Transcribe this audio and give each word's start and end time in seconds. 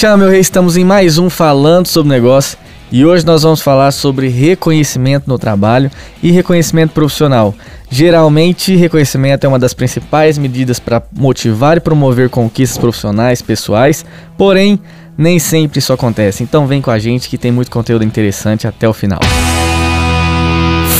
Chama, 0.00 0.16
meu 0.16 0.30
rei, 0.30 0.40
estamos 0.40 0.78
em 0.78 0.82
mais 0.82 1.18
um 1.18 1.28
Falando 1.28 1.86
sobre 1.86 2.08
Negócio 2.08 2.56
e 2.90 3.04
hoje 3.04 3.26
nós 3.26 3.42
vamos 3.42 3.60
falar 3.60 3.90
sobre 3.90 4.28
reconhecimento 4.28 5.28
no 5.28 5.38
trabalho 5.38 5.90
e 6.22 6.30
reconhecimento 6.30 6.92
profissional. 6.92 7.54
Geralmente, 7.90 8.74
reconhecimento 8.74 9.44
é 9.44 9.48
uma 9.48 9.58
das 9.58 9.74
principais 9.74 10.38
medidas 10.38 10.78
para 10.78 11.02
motivar 11.12 11.76
e 11.76 11.80
promover 11.80 12.30
conquistas 12.30 12.78
profissionais, 12.78 13.42
pessoais, 13.42 14.02
porém, 14.38 14.80
nem 15.18 15.38
sempre 15.38 15.80
isso 15.80 15.92
acontece. 15.92 16.42
Então 16.42 16.66
vem 16.66 16.80
com 16.80 16.90
a 16.90 16.98
gente 16.98 17.28
que 17.28 17.36
tem 17.36 17.52
muito 17.52 17.70
conteúdo 17.70 18.02
interessante 18.02 18.66
até 18.66 18.88
o 18.88 18.94
final. 18.94 19.20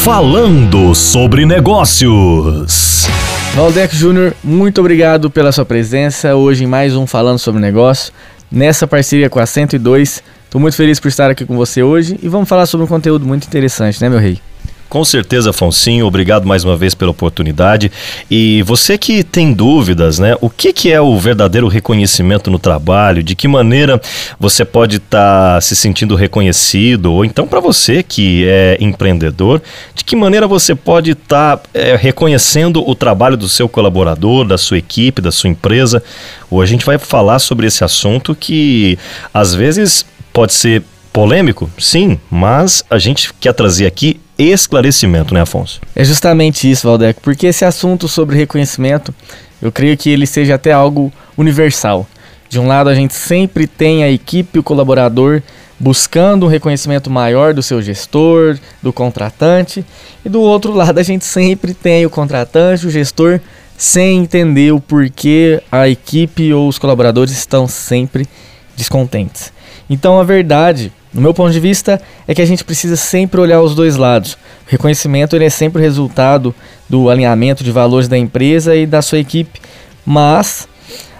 Falando 0.04 0.94
sobre 0.94 1.46
negócios. 1.46 3.08
Valdec 3.54 3.96
Júnior, 3.96 4.34
muito 4.44 4.78
obrigado 4.78 5.30
pela 5.30 5.52
sua 5.52 5.64
presença 5.64 6.36
hoje 6.36 6.64
em 6.64 6.66
mais 6.66 6.94
um 6.94 7.06
Falando 7.06 7.38
sobre 7.38 7.62
Negócio, 7.62 8.12
nessa 8.50 8.86
parceria 8.86 9.30
com 9.30 9.38
a 9.38 9.46
102. 9.46 10.22
Estou 10.44 10.60
muito 10.60 10.76
feliz 10.76 10.98
por 10.98 11.08
estar 11.08 11.30
aqui 11.30 11.44
com 11.44 11.56
você 11.56 11.82
hoje 11.82 12.18
e 12.22 12.28
vamos 12.28 12.48
falar 12.48 12.66
sobre 12.66 12.84
um 12.84 12.88
conteúdo 12.88 13.24
muito 13.24 13.46
interessante, 13.46 14.00
né, 14.00 14.08
meu 14.08 14.18
rei? 14.18 14.40
Com 14.90 15.04
certeza, 15.04 15.50
Afonso. 15.50 15.88
Obrigado 16.04 16.48
mais 16.48 16.64
uma 16.64 16.76
vez 16.76 16.96
pela 16.96 17.12
oportunidade. 17.12 17.92
E 18.28 18.60
você 18.64 18.98
que 18.98 19.22
tem 19.22 19.52
dúvidas, 19.52 20.18
né? 20.18 20.36
O 20.40 20.50
que, 20.50 20.72
que 20.72 20.90
é 20.90 21.00
o 21.00 21.16
verdadeiro 21.16 21.68
reconhecimento 21.68 22.50
no 22.50 22.58
trabalho? 22.58 23.22
De 23.22 23.36
que 23.36 23.46
maneira 23.46 24.00
você 24.38 24.64
pode 24.64 24.96
estar 24.96 25.54
tá 25.54 25.60
se 25.60 25.76
sentindo 25.76 26.16
reconhecido? 26.16 27.12
Ou 27.12 27.24
então, 27.24 27.46
para 27.46 27.60
você 27.60 28.02
que 28.02 28.44
é 28.48 28.76
empreendedor, 28.80 29.62
de 29.94 30.02
que 30.02 30.16
maneira 30.16 30.48
você 30.48 30.74
pode 30.74 31.12
estar 31.12 31.58
tá, 31.58 31.68
é, 31.72 31.94
reconhecendo 31.94 32.82
o 32.84 32.92
trabalho 32.96 33.36
do 33.36 33.48
seu 33.48 33.68
colaborador, 33.68 34.44
da 34.44 34.58
sua 34.58 34.78
equipe, 34.78 35.22
da 35.22 35.30
sua 35.30 35.48
empresa? 35.48 36.02
Hoje 36.50 36.72
a 36.72 36.74
gente 36.74 36.84
vai 36.84 36.98
falar 36.98 37.38
sobre 37.38 37.68
esse 37.68 37.84
assunto 37.84 38.34
que 38.34 38.98
às 39.32 39.54
vezes 39.54 40.04
pode 40.32 40.52
ser 40.52 40.82
polêmico, 41.12 41.70
sim, 41.78 42.18
mas 42.30 42.84
a 42.90 42.98
gente 42.98 43.32
quer 43.40 43.52
trazer 43.52 43.86
aqui 43.86 44.20
esclarecimento, 44.42 45.34
né, 45.34 45.42
Afonso? 45.42 45.80
É 45.94 46.04
justamente 46.04 46.70
isso, 46.70 46.86
Valdeco, 46.86 47.20
porque 47.20 47.46
esse 47.46 47.64
assunto 47.64 48.08
sobre 48.08 48.36
reconhecimento, 48.36 49.14
eu 49.60 49.70
creio 49.70 49.96
que 49.96 50.10
ele 50.10 50.26
seja 50.26 50.54
até 50.54 50.72
algo 50.72 51.12
universal. 51.36 52.06
De 52.48 52.58
um 52.58 52.66
lado, 52.66 52.88
a 52.90 52.94
gente 52.94 53.14
sempre 53.14 53.66
tem 53.66 54.02
a 54.02 54.10
equipe, 54.10 54.58
o 54.58 54.62
colaborador, 54.62 55.42
buscando 55.78 56.46
um 56.46 56.48
reconhecimento 56.48 57.10
maior 57.10 57.54
do 57.54 57.62
seu 57.62 57.80
gestor, 57.80 58.58
do 58.82 58.92
contratante, 58.92 59.84
e 60.24 60.28
do 60.28 60.40
outro 60.40 60.74
lado, 60.74 60.98
a 60.98 61.02
gente 61.02 61.24
sempre 61.24 61.72
tem 61.72 62.04
o 62.04 62.10
contratante, 62.10 62.86
o 62.86 62.90
gestor, 62.90 63.40
sem 63.76 64.18
entender 64.18 64.72
o 64.72 64.80
porquê 64.80 65.62
a 65.72 65.88
equipe 65.88 66.52
ou 66.52 66.68
os 66.68 66.78
colaboradores 66.78 67.32
estão 67.32 67.66
sempre 67.66 68.28
descontentes. 68.76 69.52
Então, 69.88 70.20
a 70.20 70.24
verdade 70.24 70.92
no 71.12 71.20
meu 71.20 71.34
ponto 71.34 71.52
de 71.52 71.60
vista, 71.60 72.00
é 72.26 72.34
que 72.34 72.42
a 72.42 72.46
gente 72.46 72.64
precisa 72.64 72.96
sempre 72.96 73.40
olhar 73.40 73.60
os 73.60 73.74
dois 73.74 73.96
lados. 73.96 74.34
O 74.34 74.70
reconhecimento 74.70 75.34
ele 75.34 75.44
é 75.44 75.50
sempre 75.50 75.82
resultado 75.82 76.54
do 76.88 77.10
alinhamento 77.10 77.64
de 77.64 77.72
valores 77.72 78.08
da 78.08 78.16
empresa 78.16 78.76
e 78.76 78.86
da 78.86 79.02
sua 79.02 79.18
equipe, 79.18 79.60
mas 80.06 80.68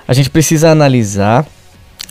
a 0.07 0.15
gente 0.15 0.31
precisa 0.31 0.71
analisar 0.71 1.47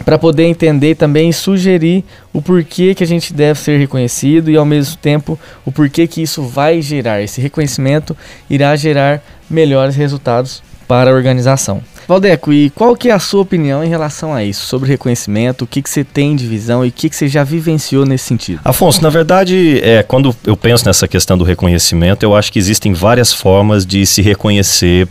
para 0.05 0.17
poder 0.17 0.45
entender 0.45 0.95
também 0.95 1.30
e 1.30 1.33
sugerir 1.33 2.03
o 2.33 2.41
porquê 2.41 2.95
que 2.95 3.03
a 3.03 3.08
gente 3.08 3.33
deve 3.33 3.59
ser 3.59 3.77
reconhecido 3.77 4.49
e 4.49 4.55
ao 4.55 4.66
mesmo 4.66 4.97
tempo 4.97 5.38
o 5.66 5.71
porquê 5.71 6.08
que 6.08 6.21
isso 6.21 6.43
vai 6.43 6.81
gerar. 6.81 7.21
Esse 7.21 7.41
reconhecimento 7.41 8.16
irá 8.49 8.75
gerar 8.75 9.21
melhores 9.49 9.95
resultados 9.95 10.64
para 10.88 11.11
a 11.11 11.14
organização. 11.14 11.83
Valdeco, 12.09 12.52
e 12.52 12.71
qual 12.71 12.95
que 12.95 13.09
é 13.09 13.11
a 13.11 13.19
sua 13.19 13.41
opinião 13.41 13.83
em 13.83 13.88
relação 13.88 14.33
a 14.33 14.43
isso, 14.43 14.65
sobre 14.65 14.89
reconhecimento, 14.89 15.63
o 15.63 15.67
que, 15.67 15.79
que 15.79 15.88
você 15.88 16.03
tem 16.03 16.35
de 16.35 16.47
visão 16.47 16.83
e 16.83 16.89
o 16.89 16.91
que, 16.91 17.07
que 17.07 17.15
você 17.15 17.27
já 17.27 17.43
vivenciou 17.43 18.03
nesse 18.03 18.23
sentido? 18.23 18.61
Afonso, 18.65 19.03
na 19.03 19.11
verdade, 19.11 19.79
é, 19.83 20.02
quando 20.02 20.35
eu 20.43 20.57
penso 20.57 20.87
nessa 20.87 21.07
questão 21.07 21.37
do 21.37 21.43
reconhecimento, 21.43 22.23
eu 22.23 22.35
acho 22.35 22.52
que 22.52 22.57
existem 22.57 22.93
várias 22.93 23.31
formas 23.31 23.86
de 23.86 24.08
se 24.08 24.23
reconhecer 24.23 25.08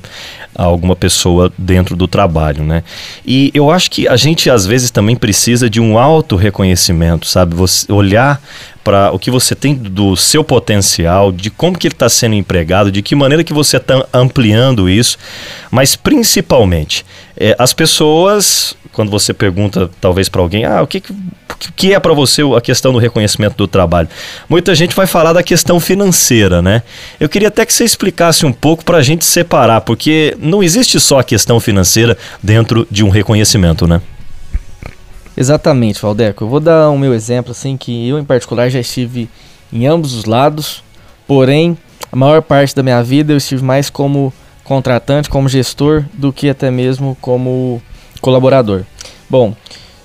alguma 0.57 0.97
pessoa 0.97 1.53
dentro 1.57 1.95
do 1.95 2.09
trabalho, 2.09 2.65
né? 2.65 2.83
E 3.25 3.53
eu 3.55 3.71
acho 3.71 3.93
que 3.93 4.09
a 4.09 4.17
gente 4.17 4.51
às 4.51 4.67
vezes 4.67 4.91
também 4.91 5.15
precisa 5.15 5.71
de 5.71 5.81
um 5.81 5.97
auto 5.97 6.35
reconhecimento, 6.35 7.29
sabe? 7.29 7.55
Você 7.55 7.93
olhar 7.93 8.43
para 8.89 9.13
o 9.13 9.19
que 9.19 9.31
você 9.31 9.55
tem 9.55 9.75
do 9.75 10.17
seu 10.17 10.43
potencial, 10.43 11.31
de 11.31 11.51
como 11.51 11.77
que 11.77 11.87
ele 11.87 11.95
está 11.95 12.09
sendo 12.09 12.35
empregado, 12.35 12.91
de 12.91 13.03
que 13.03 13.15
maneira 13.15 13.45
que 13.45 13.53
você 13.53 13.77
está 13.77 14.03
ampliando 14.15 14.89
isso, 14.89 15.19
mas 15.71 15.95
principalmente 15.95 17.05
é, 17.37 17.55
as 17.59 17.75
pessoas, 17.75 18.75
quando 18.91 19.11
você 19.11 19.35
pergunta 19.35 19.91
talvez 20.01 20.31
para 20.31 20.41
alguém, 20.41 20.65
ah, 20.65 20.81
o 20.81 20.87
que, 20.87 21.03
que 21.77 21.93
é 21.93 22.01
para 22.01 22.15
você 22.15 22.41
a 22.57 22.63
questão 22.63 22.91
do 22.91 22.99
reconhecimento 22.99 23.59
do 23.59 23.69
trabalho? 23.69 24.09
Muita 24.49 24.75
gente 24.75 24.97
vai 24.97 25.07
falar 25.07 25.35
da 25.35 25.43
questão 25.43 25.79
financeira, 25.79 26.63
né? 26.63 26.83
Eu 27.21 27.29
queria 27.29 27.49
até 27.49 27.67
que 27.67 27.75
você 27.75 27.85
explicasse 27.85 28.47
um 28.47 28.53
pouco 28.55 28.87
para 28.87 28.97
a 28.97 29.03
gente 29.03 29.23
separar, 29.23 29.83
porque 29.83 30.35
não 30.41 30.63
existe 30.63 30.99
só 30.99 31.19
a 31.19 31.25
questão 31.25 31.61
financeira 31.61 32.17
dentro 32.43 32.89
de 32.91 33.05
um 33.05 33.11
reconhecimento, 33.11 33.87
né? 33.87 34.01
Exatamente, 35.41 36.03
Valdeco. 36.03 36.43
Eu 36.43 36.49
vou 36.49 36.59
dar 36.59 36.91
o 36.91 36.99
meu 36.99 37.15
exemplo, 37.15 37.53
assim, 37.53 37.77
que 37.77 38.09
eu 38.09 38.19
em 38.19 38.25
particular 38.25 38.69
já 38.69 38.81
estive 38.81 39.31
em 39.73 39.87
ambos 39.87 40.13
os 40.13 40.25
lados, 40.25 40.83
porém, 41.29 41.79
a 42.11 42.17
maior 42.17 42.43
parte 42.43 42.75
da 42.75 42.83
minha 42.83 43.01
vida 43.05 43.33
eu 43.33 43.37
estive 43.37 43.63
mais 43.63 43.89
como 43.89 44.33
contratante, 44.65 45.31
como 45.31 45.49
gestor, 45.49 46.05
do 46.13 46.33
que 46.33 46.49
até 46.49 46.73
mesmo 46.73 47.17
como 47.21 47.81
colaborador. 48.21 48.83
Bom, 49.31 49.55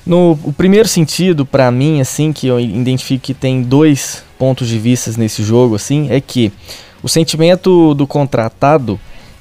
no 0.06 0.38
o 0.44 0.54
primeiro 0.54 0.88
sentido, 0.88 1.48
para 1.48 1.72
mim, 1.72 2.00
assim, 2.00 2.32
que 2.32 2.46
eu 2.46 2.60
identifico 2.60 3.24
que 3.24 3.34
tem 3.34 3.64
dois 3.64 4.24
pontos 4.38 4.68
de 4.68 4.78
vista 4.78 5.12
nesse 5.18 5.42
jogo, 5.42 5.74
assim, 5.74 6.12
é 6.12 6.22
que 6.22 6.54
o 7.02 7.10
sentimento 7.10 7.96
do 7.96 8.06
contratado 8.06 9.00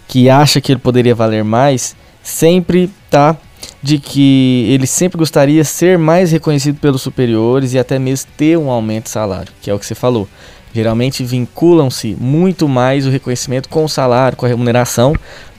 que 0.08 0.30
acha 0.30 0.58
que 0.58 0.72
ele 0.72 0.80
poderia 0.80 1.14
valer 1.14 1.44
mais 1.44 1.94
sempre 2.22 2.90
tá 3.10 3.36
de 3.82 3.98
que 3.98 4.66
ele 4.68 4.86
sempre 4.86 5.18
gostaria 5.18 5.64
ser 5.64 5.98
mais 5.98 6.30
reconhecido 6.30 6.78
pelos 6.78 7.02
superiores 7.02 7.72
e 7.72 7.78
até 7.78 7.98
mesmo 7.98 8.30
ter 8.36 8.56
um 8.56 8.70
aumento 8.70 9.04
de 9.04 9.10
salário, 9.10 9.52
que 9.60 9.70
é 9.70 9.74
o 9.74 9.78
que 9.78 9.86
você 9.86 9.94
falou. 9.94 10.28
Geralmente 10.74 11.24
vinculam-se 11.24 12.16
muito 12.18 12.68
mais 12.68 13.06
o 13.06 13.10
reconhecimento 13.10 13.68
com 13.68 13.84
o 13.84 13.88
salário, 13.88 14.38
com 14.38 14.46
a 14.46 14.48
remuneração, 14.48 15.14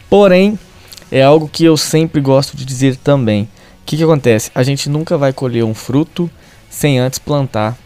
porém 0.10 0.58
é 1.12 1.22
algo 1.22 1.48
que 1.48 1.64
eu 1.64 1.78
sempre 1.78 2.20
gosto 2.22 2.58
de 2.58 2.66
dizer 2.66 2.96
também. 2.96 3.44
O 3.44 3.86
que, 3.86 3.98
que 3.98 4.04
acontece? 4.04 4.50
A 4.56 4.64
gente 4.64 4.90
nunca 4.90 5.18
vai 5.18 5.34
colher 5.34 5.64
um 5.64 5.74
fruto 5.74 6.30
sem 6.70 6.98
antes 6.98 7.20
plantar 7.20 7.78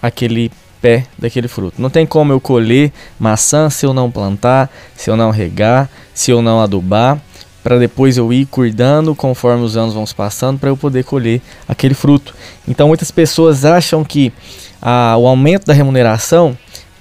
aquele 0.00 0.50
pé 0.80 1.04
daquele 1.18 1.48
fruto. 1.48 1.82
Não 1.82 1.90
tem 1.90 2.06
como 2.06 2.32
eu 2.32 2.40
colher 2.40 2.92
maçã 3.18 3.68
se 3.68 3.84
eu 3.84 3.92
não 3.92 4.10
plantar, 4.10 4.70
se 4.96 5.10
eu 5.10 5.16
não 5.16 5.30
regar, 5.30 5.90
se 6.14 6.30
eu 6.30 6.40
não 6.40 6.60
adubar 6.60 7.20
para 7.62 7.78
depois 7.78 8.16
eu 8.16 8.32
ir 8.32 8.46
cuidando 8.46 9.14
conforme 9.14 9.64
os 9.64 9.76
anos 9.76 9.94
vão 9.94 10.06
se 10.06 10.14
passando 10.14 10.58
para 10.58 10.70
eu 10.70 10.76
poder 10.76 11.04
colher 11.04 11.40
aquele 11.68 11.94
fruto. 11.94 12.34
Então 12.66 12.88
muitas 12.88 13.10
pessoas 13.10 13.64
acham 13.64 14.04
que 14.04 14.32
a, 14.80 15.16
o 15.18 15.26
aumento 15.26 15.66
da 15.66 15.72
remuneração 15.72 16.56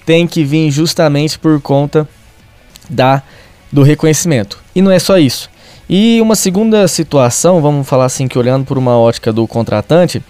tem 0.06 0.28
que 0.28 0.44
vir 0.44 0.70
justamente 0.72 1.38
por 1.38 1.62
conta 1.62 2.08
da 2.90 3.22
do 3.72 3.84
reconhecimento. 3.84 4.60
E 4.76 4.82
não 4.82 4.92
é 4.92 4.98
só 4.98 5.18
isso. 5.18 5.50
E 5.88 6.20
uma 6.22 6.36
segunda 6.36 6.88
situação, 6.88 7.62
vamos 7.62 7.88
falar 7.88 8.06
assim 8.06 8.28
que 8.28 8.38
olhando 8.38 8.66
por 8.66 8.78
uma 8.78 8.98
ótica 8.98 9.32
do 9.32 9.48
contratante, 9.48 10.24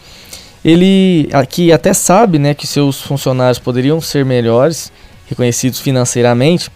ele 0.63 1.29
aqui 1.33 1.71
até 1.71 1.93
sabe, 1.93 2.37
né, 2.39 2.53
que 2.53 2.67
seus 2.67 3.01
funcionários 3.01 3.59
poderiam 3.59 3.99
ser 3.99 4.25
melhores, 4.25 4.91
reconhecidos 5.27 5.79
financeiramente, 5.79 6.69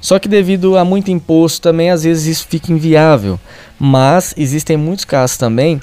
só 0.00 0.18
que 0.18 0.28
devido 0.28 0.76
a 0.76 0.84
muito 0.84 1.10
imposto 1.10 1.60
também 1.60 1.90
às 1.90 2.04
vezes 2.04 2.26
isso 2.26 2.46
fica 2.48 2.72
inviável. 2.72 3.38
Mas 3.78 4.34
existem 4.36 4.76
muitos 4.76 5.04
casos 5.04 5.36
também 5.36 5.80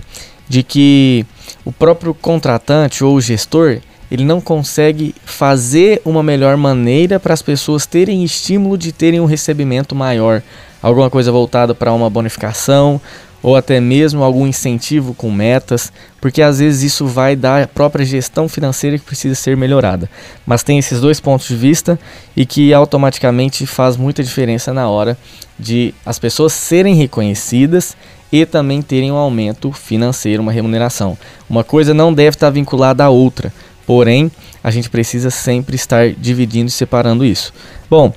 de 0.47 0.63
que 0.63 1.25
o 1.66 1.72
próprio 1.72 2.13
contratante 2.13 3.03
ou 3.03 3.19
gestor 3.19 3.80
ele 4.09 4.24
não 4.24 4.39
consegue 4.39 5.13
fazer 5.25 6.01
uma 6.06 6.24
melhor 6.24 6.56
maneira 6.56 7.19
para 7.19 7.33
as 7.33 7.41
pessoas 7.41 7.86
terem 7.86 8.24
estímulo 8.24 8.77
de 8.77 8.91
terem 8.91 9.19
um 9.19 9.25
recebimento 9.25 9.94
maior, 9.94 10.41
alguma 10.81 11.09
coisa 11.09 11.31
voltada 11.31 11.74
para 11.74 11.94
uma 11.94 12.09
bonificação 12.09 13.01
ou 13.41 13.56
até 13.56 13.79
mesmo 13.79 14.24
algum 14.24 14.47
incentivo 14.47 15.13
com 15.13 15.31
metas, 15.31 15.91
porque 16.19 16.41
às 16.41 16.59
vezes 16.59 16.91
isso 16.91 17.06
vai 17.06 17.35
dar 17.35 17.63
a 17.63 17.68
própria 17.68 18.06
gestão 18.06 18.50
financeira 18.50 18.97
que 18.97 19.06
precisa 19.06 19.35
ser 19.35 19.56
melhorada. 19.56 20.09
Mas 20.45 20.63
tem 20.63 20.79
esses 20.79 21.00
dois 21.00 21.19
pontos 21.19 21.47
de 21.47 21.56
vista 21.56 22.00
e 22.35 22.45
que 22.45 22.74
automaticamente 22.74 23.65
faz 23.65 23.95
muita 23.95 24.24
diferença 24.24 24.74
na 24.74 24.89
hora 24.89 25.18
de 25.57 25.94
as 26.06 26.18
pessoas 26.19 26.53
serem 26.53 26.95
reconhecidas 26.95 27.95
e 28.31 28.45
também 28.45 28.81
terem 28.81 29.12
um 29.12 29.15
aumento 29.15 29.71
financeiro, 29.71 30.41
uma 30.41 30.51
remuneração. 30.51 31.18
Uma 31.50 31.63
coisa 31.63 31.94
não 31.94 32.13
deve 32.13 32.35
estar 32.35 32.50
vinculada 32.50 33.06
à 33.06 33.09
outra, 33.09 33.53
porém 33.85 34.31
a 34.63 34.71
gente 34.71 34.89
precisa 34.89 35.29
sempre 35.29 35.75
estar 35.75 36.09
dividindo 36.09 36.68
e 36.68 36.71
separando 36.71 37.24
isso. 37.24 37.53
Bom, 37.89 38.12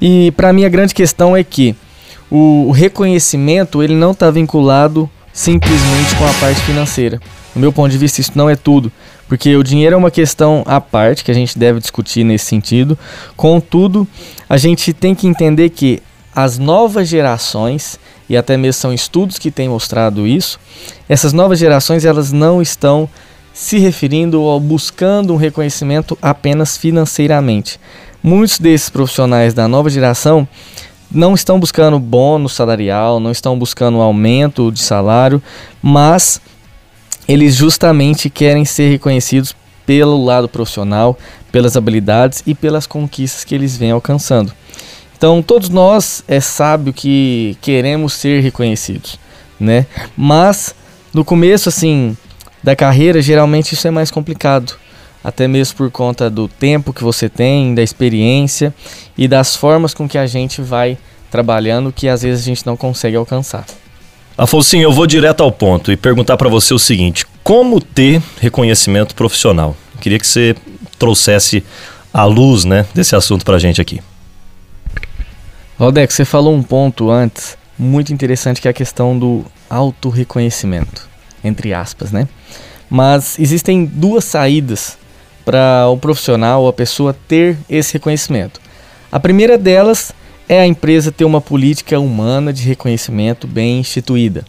e 0.00 0.30
para 0.32 0.52
mim 0.52 0.64
a 0.64 0.70
grande 0.70 0.94
questão 0.94 1.36
é 1.36 1.44
que 1.44 1.76
o, 2.34 2.70
reconhecimento 2.70 3.82
ele 3.82 3.94
não 3.94 4.12
está 4.12 4.30
vinculado 4.30 5.08
simplesmente 5.34 6.16
com 6.16 6.24
a 6.24 6.32
parte 6.34 6.60
financeira. 6.62 7.20
No 7.54 7.60
meu 7.60 7.70
ponto 7.70 7.90
de 7.90 7.98
vista, 7.98 8.22
isso 8.22 8.32
não 8.34 8.48
é 8.48 8.56
tudo, 8.56 8.90
porque 9.28 9.54
o 9.54 9.62
dinheiro 9.62 9.94
é 9.94 9.98
uma 9.98 10.10
questão 10.10 10.62
à 10.64 10.80
parte 10.80 11.22
que 11.22 11.30
a 11.30 11.34
gente 11.34 11.58
deve 11.58 11.78
discutir 11.78 12.24
nesse 12.24 12.46
sentido. 12.46 12.98
Contudo, 13.36 14.08
a 14.48 14.56
gente 14.56 14.94
tem 14.94 15.14
que 15.14 15.26
entender 15.26 15.68
que 15.68 16.02
as 16.34 16.58
novas 16.58 17.06
gerações 17.06 18.00
e 18.30 18.36
até 18.36 18.56
mesmo 18.56 18.80
são 18.80 18.94
estudos 18.94 19.38
que 19.38 19.50
têm 19.50 19.68
mostrado 19.68 20.26
isso. 20.26 20.58
Essas 21.06 21.34
novas 21.34 21.58
gerações 21.58 22.06
elas 22.06 22.32
não 22.32 22.62
estão 22.62 23.06
se 23.52 23.78
referindo 23.78 24.40
ou 24.40 24.58
buscando 24.58 25.34
um 25.34 25.36
reconhecimento 25.36 26.16
apenas 26.22 26.78
financeiramente. 26.78 27.78
Muitos 28.22 28.58
desses 28.58 28.88
profissionais 28.88 29.52
da 29.52 29.68
nova 29.68 29.90
geração 29.90 30.48
não 31.12 31.34
estão 31.34 31.60
buscando 31.60 31.98
bônus 31.98 32.54
salarial, 32.54 33.20
não 33.20 33.30
estão 33.30 33.58
buscando 33.58 33.98
um 33.98 34.02
aumento 34.02 34.70
de 34.72 34.80
salário, 34.80 35.42
mas 35.82 36.40
eles 37.28 37.54
justamente 37.54 38.28
querem 38.30 38.64
ser 38.64 38.90
reconhecidos 38.90 39.54
pelo 39.86 40.24
lado 40.24 40.48
profissional, 40.48 41.18
pelas 41.50 41.76
habilidades 41.76 42.42
e 42.46 42.54
pelas 42.54 42.86
conquistas 42.86 43.44
que 43.44 43.54
eles 43.54 43.76
vêm 43.76 43.90
alcançando. 43.90 44.52
Então, 45.16 45.42
todos 45.42 45.68
nós 45.68 46.24
é 46.26 46.40
sábio 46.40 46.92
que 46.92 47.56
queremos 47.60 48.14
ser 48.14 48.42
reconhecidos, 48.42 49.18
né? 49.60 49.86
Mas 50.16 50.74
no 51.14 51.24
começo 51.24 51.68
assim 51.68 52.16
da 52.62 52.74
carreira, 52.74 53.22
geralmente 53.22 53.74
isso 53.74 53.86
é 53.86 53.90
mais 53.90 54.10
complicado, 54.10 54.74
até 55.22 55.46
mesmo 55.46 55.76
por 55.76 55.90
conta 55.90 56.28
do 56.28 56.48
tempo 56.48 56.92
que 56.92 57.02
você 57.02 57.28
tem, 57.28 57.74
da 57.74 57.82
experiência 57.82 58.74
e 59.16 59.28
das 59.28 59.54
formas 59.54 59.94
com 59.94 60.08
que 60.08 60.18
a 60.18 60.26
gente 60.26 60.60
vai 60.60 60.98
trabalhando 61.30 61.92
que 61.92 62.08
às 62.08 62.22
vezes 62.22 62.44
a 62.44 62.46
gente 62.46 62.66
não 62.66 62.76
consegue 62.76 63.16
alcançar. 63.16 63.64
Afonso, 64.36 64.76
eu 64.76 64.92
vou 64.92 65.06
direto 65.06 65.42
ao 65.42 65.52
ponto 65.52 65.92
e 65.92 65.96
perguntar 65.96 66.36
para 66.36 66.48
você 66.48 66.72
o 66.74 66.78
seguinte: 66.78 67.24
como 67.42 67.80
ter 67.80 68.22
reconhecimento 68.40 69.14
profissional? 69.14 69.76
queria 70.02 70.18
que 70.18 70.26
você 70.26 70.56
trouxesse 70.98 71.64
a 72.12 72.24
luz, 72.24 72.64
né, 72.64 72.84
desse 72.92 73.14
assunto 73.14 73.44
para 73.44 73.56
a 73.56 73.58
gente 73.58 73.80
aqui. 73.80 74.02
Valdeco, 75.78 76.12
você 76.12 76.24
falou 76.24 76.54
um 76.54 76.62
ponto 76.62 77.10
antes 77.10 77.56
muito 77.78 78.12
interessante 78.12 78.60
que 78.60 78.68
é 78.68 78.70
a 78.70 78.74
questão 78.74 79.18
do 79.18 79.44
auto-reconhecimento, 79.70 81.08
entre 81.42 81.72
aspas, 81.72 82.12
né? 82.12 82.28
Mas 82.90 83.38
existem 83.38 83.86
duas 83.86 84.24
saídas 84.24 84.98
para 85.44 85.88
o 85.88 85.96
profissional, 85.96 86.66
a 86.66 86.72
pessoa 86.72 87.16
ter 87.26 87.56
esse 87.68 87.94
reconhecimento. 87.94 88.60
A 89.10 89.20
primeira 89.20 89.58
delas 89.58 90.12
é 90.48 90.60
a 90.60 90.66
empresa 90.66 91.12
ter 91.12 91.24
uma 91.24 91.40
política 91.40 91.98
humana 91.98 92.52
de 92.52 92.62
reconhecimento 92.62 93.46
bem 93.46 93.80
instituída. 93.80 94.44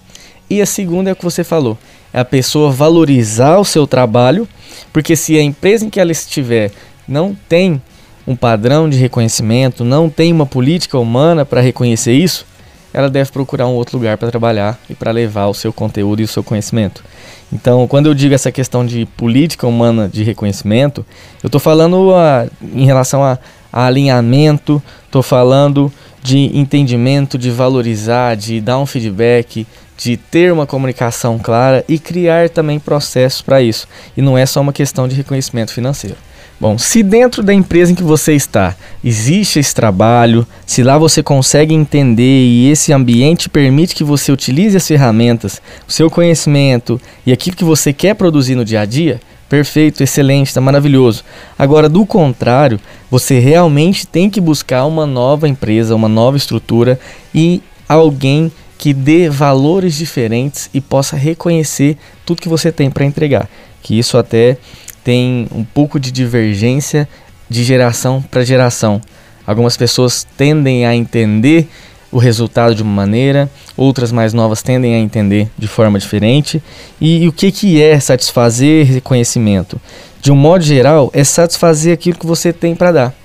E 0.49 0.61
a 0.61 0.65
segunda 0.65 1.09
é 1.09 1.13
o 1.13 1.15
que 1.15 1.23
você 1.23 1.43
falou, 1.43 1.77
é 2.13 2.19
a 2.19 2.25
pessoa 2.25 2.71
valorizar 2.71 3.57
o 3.57 3.65
seu 3.65 3.87
trabalho, 3.87 4.47
porque 4.91 5.15
se 5.15 5.37
a 5.37 5.41
empresa 5.41 5.85
em 5.85 5.89
que 5.89 5.99
ela 5.99 6.11
estiver 6.11 6.71
não 7.07 7.35
tem 7.47 7.81
um 8.25 8.35
padrão 8.35 8.89
de 8.89 8.97
reconhecimento, 8.97 9.83
não 9.83 10.09
tem 10.09 10.31
uma 10.31 10.45
política 10.45 10.97
humana 10.97 11.45
para 11.45 11.61
reconhecer 11.61 12.13
isso, 12.13 12.45
ela 12.93 13.09
deve 13.09 13.31
procurar 13.31 13.67
um 13.67 13.73
outro 13.73 13.97
lugar 13.97 14.17
para 14.17 14.29
trabalhar 14.29 14.79
e 14.89 14.93
para 14.93 15.11
levar 15.11 15.47
o 15.47 15.53
seu 15.53 15.73
conteúdo 15.73 16.21
e 16.21 16.25
o 16.25 16.27
seu 16.27 16.43
conhecimento. 16.43 17.03
Então, 17.51 17.87
quando 17.87 18.07
eu 18.07 18.13
digo 18.13 18.33
essa 18.33 18.51
questão 18.51 18.85
de 18.85 19.05
política 19.17 19.67
humana 19.67 20.09
de 20.11 20.23
reconhecimento, 20.23 21.05
eu 21.41 21.47
estou 21.47 21.59
falando 21.59 22.13
a, 22.13 22.47
em 22.61 22.85
relação 22.85 23.23
a, 23.23 23.37
a 23.71 23.85
alinhamento, 23.85 24.81
estou 25.05 25.23
falando 25.23 25.91
de 26.21 26.57
entendimento, 26.57 27.37
de 27.37 27.51
valorizar, 27.51 28.35
de 28.35 28.61
dar 28.61 28.79
um 28.79 28.85
feedback, 28.85 29.67
de 29.97 30.17
ter 30.17 30.51
uma 30.51 30.65
comunicação 30.65 31.37
clara 31.37 31.83
e 31.87 31.99
criar 31.99 32.49
também 32.49 32.79
processos 32.79 33.41
para 33.41 33.61
isso. 33.61 33.87
E 34.15 34.21
não 34.21 34.37
é 34.37 34.45
só 34.45 34.61
uma 34.61 34.73
questão 34.73 35.07
de 35.07 35.15
reconhecimento 35.15 35.73
financeiro. 35.73 36.17
Bom, 36.63 36.77
se 36.77 37.03
dentro 37.03 37.43
da 37.43 37.53
empresa 37.53 37.91
em 37.91 37.95
que 37.95 38.03
você 38.03 38.31
está 38.31 38.73
existe 39.03 39.59
esse 39.59 39.75
trabalho, 39.75 40.47
se 40.65 40.81
lá 40.81 40.97
você 40.97 41.21
consegue 41.21 41.73
entender 41.73 42.45
e 42.45 42.71
esse 42.71 42.93
ambiente 42.93 43.49
permite 43.49 43.93
que 43.93 44.01
você 44.01 44.31
utilize 44.31 44.77
as 44.77 44.87
ferramentas, 44.87 45.61
o 45.85 45.91
seu 45.91 46.09
conhecimento 46.09 47.01
e 47.25 47.33
aquilo 47.33 47.57
que 47.57 47.65
você 47.65 47.91
quer 47.91 48.15
produzir 48.15 48.55
no 48.55 48.63
dia 48.63 48.79
a 48.79 48.85
dia, 48.85 49.19
perfeito, 49.49 50.01
excelente, 50.01 50.47
está 50.47 50.61
maravilhoso. 50.61 51.25
Agora, 51.59 51.89
do 51.89 52.05
contrário, 52.05 52.79
você 53.11 53.39
realmente 53.39 54.07
tem 54.07 54.29
que 54.29 54.39
buscar 54.39 54.85
uma 54.85 55.05
nova 55.05 55.49
empresa, 55.49 55.93
uma 55.93 56.07
nova 56.07 56.37
estrutura 56.37 56.97
e 57.35 57.61
alguém 57.89 58.49
que 58.77 58.93
dê 58.93 59.29
valores 59.29 59.97
diferentes 59.97 60.69
e 60.73 60.79
possa 60.79 61.17
reconhecer 61.17 61.97
tudo 62.25 62.41
que 62.41 62.47
você 62.47 62.71
tem 62.71 62.89
para 62.89 63.03
entregar. 63.03 63.49
Que 63.81 63.99
isso 63.99 64.17
até 64.17 64.57
tem 65.03 65.47
um 65.51 65.63
pouco 65.63 65.99
de 65.99 66.11
divergência 66.11 67.07
de 67.49 67.63
geração 67.63 68.21
para 68.21 68.43
geração. 68.43 69.01
Algumas 69.45 69.75
pessoas 69.75 70.25
tendem 70.37 70.85
a 70.85 70.95
entender 70.95 71.67
o 72.11 72.17
resultado 72.17 72.75
de 72.75 72.83
uma 72.83 72.93
maneira, 72.93 73.49
outras 73.75 74.11
mais 74.11 74.33
novas 74.33 74.61
tendem 74.61 74.95
a 74.95 74.99
entender 74.99 75.49
de 75.57 75.67
forma 75.67 75.97
diferente. 75.99 76.61
E, 77.01 77.23
e 77.23 77.27
o 77.27 77.31
que, 77.31 77.51
que 77.51 77.81
é 77.81 77.99
satisfazer 77.99 78.85
reconhecimento? 78.85 79.81
De 80.21 80.31
um 80.31 80.35
modo 80.35 80.63
geral, 80.63 81.09
é 81.13 81.23
satisfazer 81.23 81.93
aquilo 81.93 82.17
que 82.17 82.25
você 82.25 82.53
tem 82.53 82.75
para 82.75 82.91
dar. 82.91 83.15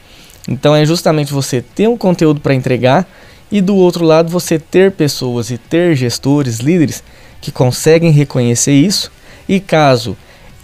Então 0.48 0.74
é 0.74 0.84
justamente 0.84 1.32
você 1.32 1.60
ter 1.60 1.86
um 1.86 1.96
conteúdo 1.96 2.40
para 2.40 2.54
entregar 2.54 3.06
e 3.52 3.60
do 3.60 3.76
outro 3.76 4.04
lado 4.04 4.30
você 4.30 4.58
ter 4.58 4.92
pessoas 4.92 5.50
e 5.50 5.58
ter 5.58 5.94
gestores, 5.94 6.58
líderes 6.58 7.02
que 7.40 7.52
conseguem 7.52 8.10
reconhecer 8.10 8.72
isso. 8.72 9.12
E 9.46 9.60
caso 9.60 10.16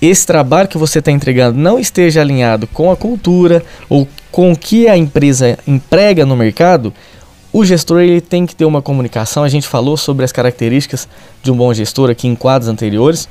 esse 0.06 0.26
trabalho 0.26 0.68
que 0.68 0.78
você 0.78 0.98
está 0.98 1.10
entregando 1.10 1.58
não 1.58 1.78
esteja 1.78 2.20
alinhado 2.20 2.66
com 2.66 2.90
a 2.90 2.96
cultura 2.96 3.64
ou 3.88 4.08
com 4.30 4.52
o 4.52 4.56
que 4.56 4.88
a 4.88 4.96
empresa 4.96 5.58
emprega 5.66 6.26
no 6.26 6.36
mercado, 6.36 6.92
o 7.52 7.64
gestor 7.64 8.00
ele 8.00 8.20
tem 8.20 8.44
que 8.46 8.56
ter 8.56 8.64
uma 8.64 8.82
comunicação. 8.82 9.44
A 9.44 9.48
gente 9.48 9.68
falou 9.68 9.96
sobre 9.96 10.24
as 10.24 10.32
características 10.32 11.08
de 11.42 11.52
um 11.52 11.56
bom 11.56 11.72
gestor 11.72 12.10
aqui 12.10 12.26
em 12.26 12.34
quadros 12.34 12.68
anteriores. 12.68 13.28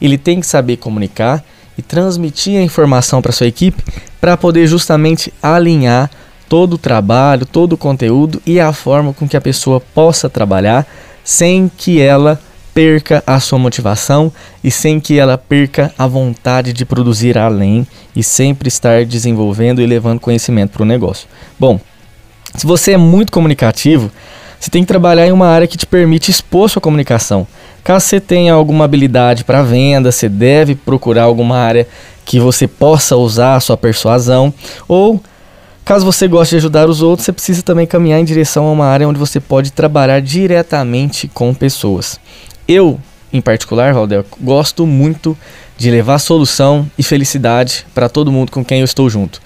Ele 0.00 0.16
tem 0.16 0.40
que 0.40 0.46
saber 0.46 0.78
comunicar 0.78 1.44
e 1.76 1.82
transmitir 1.82 2.58
a 2.58 2.62
informação 2.62 3.20
para 3.20 3.32
sua 3.32 3.46
equipe 3.46 3.84
para 4.18 4.36
poder 4.36 4.66
justamente 4.66 5.32
alinhar 5.42 6.10
todo 6.48 6.74
o 6.74 6.78
trabalho, 6.78 7.44
todo 7.44 7.74
o 7.74 7.76
conteúdo 7.76 8.40
e 8.46 8.58
a 8.58 8.72
forma 8.72 9.12
com 9.12 9.28
que 9.28 9.36
a 9.36 9.40
pessoa 9.40 9.80
possa 9.80 10.30
trabalhar 10.30 10.86
sem 11.22 11.70
que 11.76 12.00
ela 12.00 12.40
perca 12.76 13.24
a 13.26 13.40
sua 13.40 13.58
motivação 13.58 14.30
e 14.62 14.70
sem 14.70 15.00
que 15.00 15.18
ela 15.18 15.38
perca 15.38 15.94
a 15.98 16.06
vontade 16.06 16.74
de 16.74 16.84
produzir 16.84 17.38
além 17.38 17.86
e 18.14 18.22
sempre 18.22 18.68
estar 18.68 19.06
desenvolvendo 19.06 19.80
e 19.80 19.86
levando 19.86 20.20
conhecimento 20.20 20.72
para 20.72 20.82
o 20.82 20.86
negócio. 20.86 21.26
Bom, 21.58 21.80
se 22.54 22.66
você 22.66 22.92
é 22.92 22.96
muito 22.98 23.32
comunicativo, 23.32 24.12
você 24.60 24.70
tem 24.70 24.82
que 24.82 24.88
trabalhar 24.88 25.26
em 25.26 25.32
uma 25.32 25.46
área 25.46 25.66
que 25.66 25.78
te 25.78 25.86
permite 25.86 26.30
expor 26.30 26.68
sua 26.68 26.82
comunicação. 26.82 27.46
Caso 27.82 28.04
você 28.04 28.20
tenha 28.20 28.52
alguma 28.52 28.84
habilidade 28.84 29.42
para 29.42 29.62
venda, 29.62 30.12
você 30.12 30.28
deve 30.28 30.74
procurar 30.74 31.22
alguma 31.22 31.56
área 31.56 31.88
que 32.26 32.38
você 32.38 32.68
possa 32.68 33.16
usar 33.16 33.54
a 33.54 33.60
sua 33.60 33.78
persuasão 33.78 34.52
ou 34.86 35.18
Caso 35.82 36.04
você 36.04 36.26
goste 36.26 36.50
de 36.50 36.56
ajudar 36.56 36.88
os 36.88 37.00
outros, 37.00 37.24
você 37.24 37.32
precisa 37.32 37.62
também 37.62 37.86
caminhar 37.86 38.18
em 38.18 38.24
direção 38.24 38.66
a 38.66 38.72
uma 38.72 38.86
área 38.86 39.08
onde 39.08 39.20
você 39.20 39.38
pode 39.38 39.70
trabalhar 39.70 40.20
diretamente 40.20 41.28
com 41.28 41.54
pessoas. 41.54 42.18
Eu, 42.68 43.00
em 43.32 43.40
particular, 43.40 43.94
Valdel, 43.94 44.24
gosto 44.40 44.86
muito 44.86 45.36
de 45.78 45.90
levar 45.90 46.18
solução 46.18 46.90
e 46.98 47.02
felicidade 47.02 47.86
para 47.94 48.08
todo 48.08 48.32
mundo 48.32 48.50
com 48.50 48.64
quem 48.64 48.80
eu 48.80 48.84
estou 48.84 49.08
junto. 49.08 49.40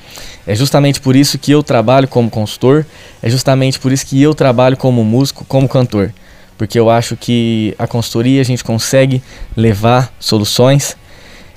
É 0.46 0.54
justamente 0.54 1.00
por 1.00 1.14
isso 1.14 1.38
que 1.38 1.52
eu 1.52 1.62
trabalho 1.62 2.08
como 2.08 2.30
consultor, 2.30 2.86
é 3.22 3.28
justamente 3.28 3.78
por 3.78 3.92
isso 3.92 4.06
que 4.06 4.20
eu 4.22 4.34
trabalho 4.34 4.76
como 4.76 5.04
músico, 5.04 5.44
como 5.44 5.68
cantor. 5.68 6.12
Porque 6.56 6.78
eu 6.78 6.90
acho 6.90 7.16
que 7.16 7.74
a 7.78 7.86
consultoria 7.86 8.40
a 8.40 8.44
gente 8.44 8.62
consegue 8.62 9.22
levar 9.56 10.12
soluções 10.18 10.96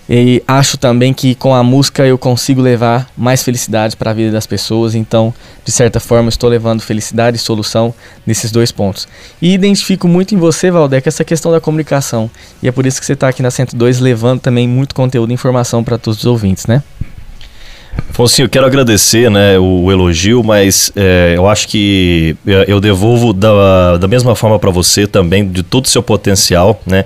e 0.09 0.43
acho 0.47 0.77
também 0.77 1.13
que 1.13 1.33
com 1.33 1.55
a 1.55 1.63
música 1.63 2.05
eu 2.05 2.17
consigo 2.17 2.61
levar 2.61 3.09
mais 3.17 3.41
felicidade 3.41 3.95
para 3.95 4.11
a 4.11 4.13
vida 4.13 4.31
das 4.31 4.45
pessoas. 4.45 4.95
Então, 4.95 5.33
de 5.63 5.71
certa 5.71 5.99
forma, 5.99 6.29
estou 6.29 6.49
levando 6.49 6.81
felicidade 6.81 7.37
e 7.37 7.39
solução 7.39 7.93
nesses 8.25 8.51
dois 8.51 8.71
pontos. 8.71 9.07
E 9.41 9.53
identifico 9.53 10.07
muito 10.07 10.35
em 10.35 10.37
você, 10.37 10.69
Valdec, 10.69 11.07
essa 11.07 11.23
questão 11.23 11.51
da 11.51 11.61
comunicação. 11.61 12.29
E 12.61 12.67
é 12.67 12.71
por 12.71 12.85
isso 12.85 12.99
que 12.99 13.05
você 13.05 13.13
está 13.13 13.29
aqui 13.29 13.41
na 13.41 13.51
102 13.51 13.99
levando 13.99 14.41
também 14.41 14.67
muito 14.67 14.93
conteúdo 14.93 15.31
e 15.31 15.33
informação 15.33 15.83
para 15.83 15.97
todos 15.97 16.19
os 16.19 16.25
ouvintes, 16.25 16.65
né? 16.65 16.83
Foncinho, 18.11 18.45
eu 18.45 18.49
quero 18.49 18.65
agradecer 18.65 19.29
né, 19.31 19.57
o, 19.57 19.85
o 19.85 19.91
elogio, 19.91 20.43
mas 20.43 20.91
é, 20.95 21.33
eu 21.35 21.47
acho 21.47 21.67
que 21.67 22.35
eu 22.67 22.79
devolvo 22.79 23.33
da, 23.33 23.97
da 23.97 24.07
mesma 24.07 24.35
forma 24.35 24.59
para 24.59 24.69
você 24.69 25.07
também, 25.07 25.47
de 25.47 25.63
todo 25.63 25.85
o 25.85 25.89
seu 25.89 26.03
potencial. 26.03 26.79
Né? 26.85 27.05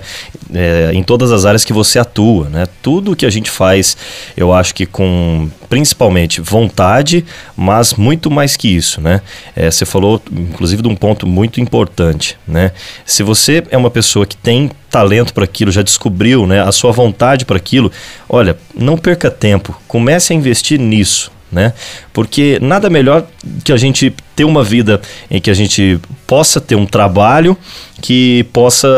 é, 0.54 0.90
em 0.92 1.02
todas 1.02 1.30
as 1.32 1.44
áreas 1.44 1.64
que 1.64 1.72
você 1.72 1.98
atua, 1.98 2.48
né? 2.48 2.66
Tudo 2.82 3.16
que 3.16 3.26
a 3.26 3.30
gente 3.30 3.50
faz, 3.50 3.96
eu 4.36 4.52
acho 4.52 4.74
que 4.74 4.86
com 4.86 5.48
principalmente 5.68 6.40
vontade, 6.40 7.24
mas 7.56 7.94
muito 7.94 8.30
mais 8.30 8.56
que 8.56 8.68
isso, 8.68 9.00
né? 9.00 9.20
É, 9.54 9.70
você 9.70 9.84
falou, 9.84 10.20
inclusive, 10.32 10.82
de 10.82 10.88
um 10.88 10.96
ponto 10.96 11.26
muito 11.26 11.60
importante, 11.60 12.38
né? 12.46 12.72
Se 13.04 13.22
você 13.22 13.62
é 13.70 13.76
uma 13.76 13.90
pessoa 13.90 14.26
que 14.26 14.36
tem 14.36 14.70
talento 14.90 15.34
para 15.34 15.44
aquilo, 15.44 15.70
já 15.70 15.82
descobriu, 15.82 16.46
né, 16.46 16.62
a 16.62 16.72
sua 16.72 16.92
vontade 16.92 17.44
para 17.44 17.56
aquilo, 17.56 17.92
olha, 18.28 18.56
não 18.74 18.96
perca 18.96 19.30
tempo, 19.30 19.78
comece 19.86 20.32
a 20.32 20.36
investir 20.36 20.80
nisso, 20.80 21.30
né? 21.50 21.72
Porque 22.12 22.58
nada 22.60 22.90
melhor 22.90 23.26
que 23.64 23.72
a 23.72 23.76
gente 23.76 24.14
ter 24.36 24.44
uma 24.44 24.62
vida 24.62 25.00
em 25.30 25.40
que 25.40 25.50
a 25.50 25.54
gente 25.54 25.98
possa 26.26 26.60
ter 26.60 26.74
um 26.74 26.86
trabalho 26.86 27.56
que 28.00 28.44
possa 28.52 28.88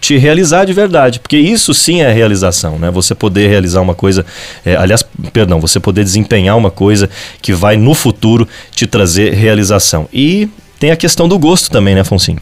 te 0.00 0.16
realizar 0.18 0.64
de 0.64 0.72
verdade, 0.72 1.20
porque 1.20 1.38
isso 1.38 1.72
sim 1.72 2.02
é 2.02 2.12
realização, 2.12 2.78
né? 2.78 2.90
Você 2.90 3.14
poder 3.14 3.48
realizar 3.48 3.80
uma 3.80 3.94
coisa, 3.94 4.26
é, 4.64 4.76
aliás, 4.76 5.04
perdão, 5.32 5.60
você 5.60 5.80
poder 5.80 6.04
desempenhar 6.04 6.56
uma 6.56 6.70
coisa 6.70 7.08
que 7.40 7.52
vai 7.52 7.76
no 7.76 7.94
futuro 7.94 8.46
te 8.72 8.86
trazer 8.86 9.32
realização. 9.32 10.08
E 10.12 10.48
tem 10.78 10.90
a 10.90 10.96
questão 10.96 11.26
do 11.26 11.38
gosto 11.38 11.70
também, 11.70 11.94
né, 11.94 12.04
Foncinho? 12.04 12.40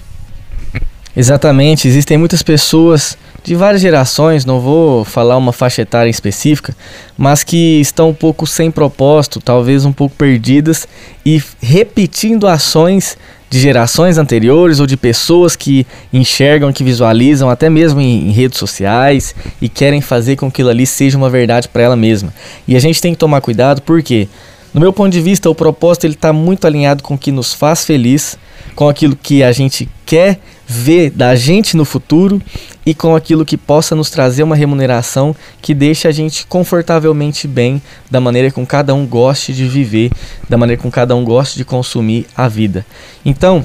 Exatamente, 1.16 1.86
existem 1.86 2.18
muitas 2.18 2.42
pessoas 2.42 3.16
de 3.44 3.54
várias 3.54 3.80
gerações, 3.80 4.44
não 4.44 4.58
vou 4.58 5.04
falar 5.04 5.36
uma 5.36 5.52
faixa 5.52 5.82
etária 5.82 6.10
específica, 6.10 6.74
mas 7.16 7.44
que 7.44 7.80
estão 7.80 8.08
um 8.08 8.14
pouco 8.14 8.46
sem 8.46 8.70
propósito, 8.70 9.38
talvez 9.38 9.84
um 9.84 9.92
pouco 9.92 10.16
perdidas 10.16 10.88
e 11.24 11.40
repetindo 11.60 12.48
ações 12.48 13.16
de 13.54 13.60
gerações 13.60 14.18
anteriores 14.18 14.80
ou 14.80 14.86
de 14.86 14.96
pessoas 14.96 15.54
que 15.54 15.86
enxergam, 16.12 16.72
que 16.72 16.82
visualizam, 16.82 17.48
até 17.48 17.70
mesmo 17.70 18.00
em, 18.00 18.28
em 18.28 18.32
redes 18.32 18.58
sociais 18.58 19.32
e 19.62 19.68
querem 19.68 20.00
fazer 20.00 20.34
com 20.34 20.50
que 20.50 20.56
aquilo 20.56 20.70
ali 20.70 20.84
seja 20.84 21.16
uma 21.16 21.30
verdade 21.30 21.68
para 21.68 21.82
ela 21.82 21.94
mesma. 21.94 22.34
E 22.66 22.74
a 22.74 22.80
gente 22.80 23.00
tem 23.00 23.12
que 23.12 23.18
tomar 23.18 23.40
cuidado 23.40 23.80
porque, 23.82 24.26
no 24.74 24.80
meu 24.80 24.92
ponto 24.92 25.12
de 25.12 25.20
vista, 25.20 25.48
o 25.48 25.54
propósito 25.54 26.04
ele 26.04 26.14
está 26.14 26.32
muito 26.32 26.66
alinhado 26.66 27.00
com 27.00 27.14
o 27.14 27.18
que 27.18 27.30
nos 27.30 27.54
faz 27.54 27.84
feliz, 27.84 28.36
com 28.74 28.88
aquilo 28.88 29.14
que 29.14 29.40
a 29.40 29.52
gente 29.52 29.88
quer 30.04 30.40
ver 30.66 31.10
da 31.10 31.36
gente 31.36 31.76
no 31.76 31.84
futuro 31.84 32.42
e 32.84 32.92
com 32.92 33.14
aquilo 33.14 33.44
que 33.44 33.56
possa 33.56 33.94
nos 33.94 34.10
trazer 34.10 34.42
uma 34.42 34.56
remuneração 34.56 35.36
que 35.62 35.74
deixe 35.74 36.08
a 36.08 36.10
gente 36.10 36.44
confortavelmente 36.48 37.46
bem, 37.46 37.80
da 38.10 38.20
maneira 38.20 38.50
com 38.50 38.66
cada 38.66 38.92
um 38.92 39.06
goste 39.06 39.52
de 39.52 39.64
viver, 39.68 40.10
da 40.48 40.56
maneira 40.56 40.82
com 40.82 40.90
cada 40.90 41.14
um 41.14 41.24
goste 41.24 41.56
de 41.56 41.64
consumir 41.64 42.26
a 42.36 42.48
vida. 42.48 42.84
Então, 43.24 43.64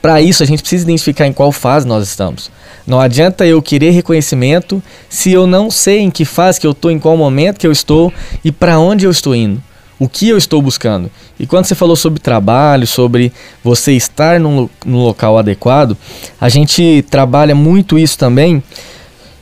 para 0.00 0.22
isso 0.22 0.44
a 0.44 0.46
gente 0.46 0.60
precisa 0.60 0.84
identificar 0.84 1.26
em 1.26 1.32
qual 1.32 1.50
fase 1.50 1.84
nós 1.84 2.06
estamos. 2.06 2.48
Não 2.86 3.00
adianta 3.00 3.44
eu 3.44 3.60
querer 3.60 3.90
reconhecimento 3.90 4.80
se 5.08 5.32
eu 5.32 5.48
não 5.48 5.68
sei 5.68 5.98
em 5.98 6.12
que 6.12 6.24
fase 6.24 6.60
que 6.60 6.66
eu 6.66 6.70
estou, 6.70 6.92
em 6.92 6.98
qual 7.00 7.16
momento 7.16 7.58
que 7.58 7.66
eu 7.66 7.72
estou 7.72 8.12
e 8.44 8.52
para 8.52 8.78
onde 8.78 9.04
eu 9.04 9.10
estou 9.10 9.34
indo 9.34 9.66
o 9.98 10.08
que 10.08 10.28
eu 10.28 10.38
estou 10.38 10.62
buscando. 10.62 11.10
E 11.38 11.46
quando 11.46 11.64
você 11.64 11.74
falou 11.74 11.96
sobre 11.96 12.20
trabalho, 12.20 12.86
sobre 12.86 13.32
você 13.62 13.92
estar 13.92 14.38
num, 14.38 14.68
num 14.84 14.98
local 14.98 15.38
adequado, 15.38 15.96
a 16.40 16.48
gente 16.48 17.04
trabalha 17.10 17.54
muito 17.54 17.98
isso 17.98 18.16
também 18.16 18.62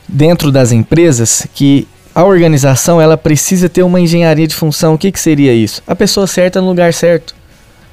dentro 0.07 0.51
das 0.51 0.71
empresas 0.71 1.45
que 1.53 1.87
a 2.15 2.23
organização 2.23 2.99
ela 2.99 3.15
precisa 3.15 3.69
ter 3.69 3.83
uma 3.83 3.99
engenharia 3.99 4.47
de 4.47 4.55
função. 4.55 4.95
O 4.95 4.97
que, 4.97 5.11
que 5.11 5.19
seria 5.19 5.53
isso? 5.53 5.83
A 5.85 5.95
pessoa 5.95 6.25
certa 6.25 6.59
no 6.59 6.67
lugar 6.67 6.93
certo. 6.93 7.35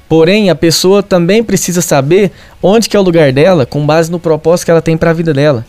Porém, 0.09 0.49
a 0.49 0.55
pessoa 0.55 1.03
também 1.03 1.43
precisa 1.43 1.81
saber 1.81 2.31
onde 2.61 2.89
que 2.89 2.95
é 2.95 2.99
o 2.99 3.03
lugar 3.03 3.31
dela 3.31 3.65
com 3.65 3.85
base 3.85 4.11
no 4.11 4.19
propósito 4.19 4.65
que 4.65 4.71
ela 4.71 4.81
tem 4.81 4.97
para 4.97 5.11
a 5.11 5.13
vida 5.13 5.33
dela. 5.33 5.65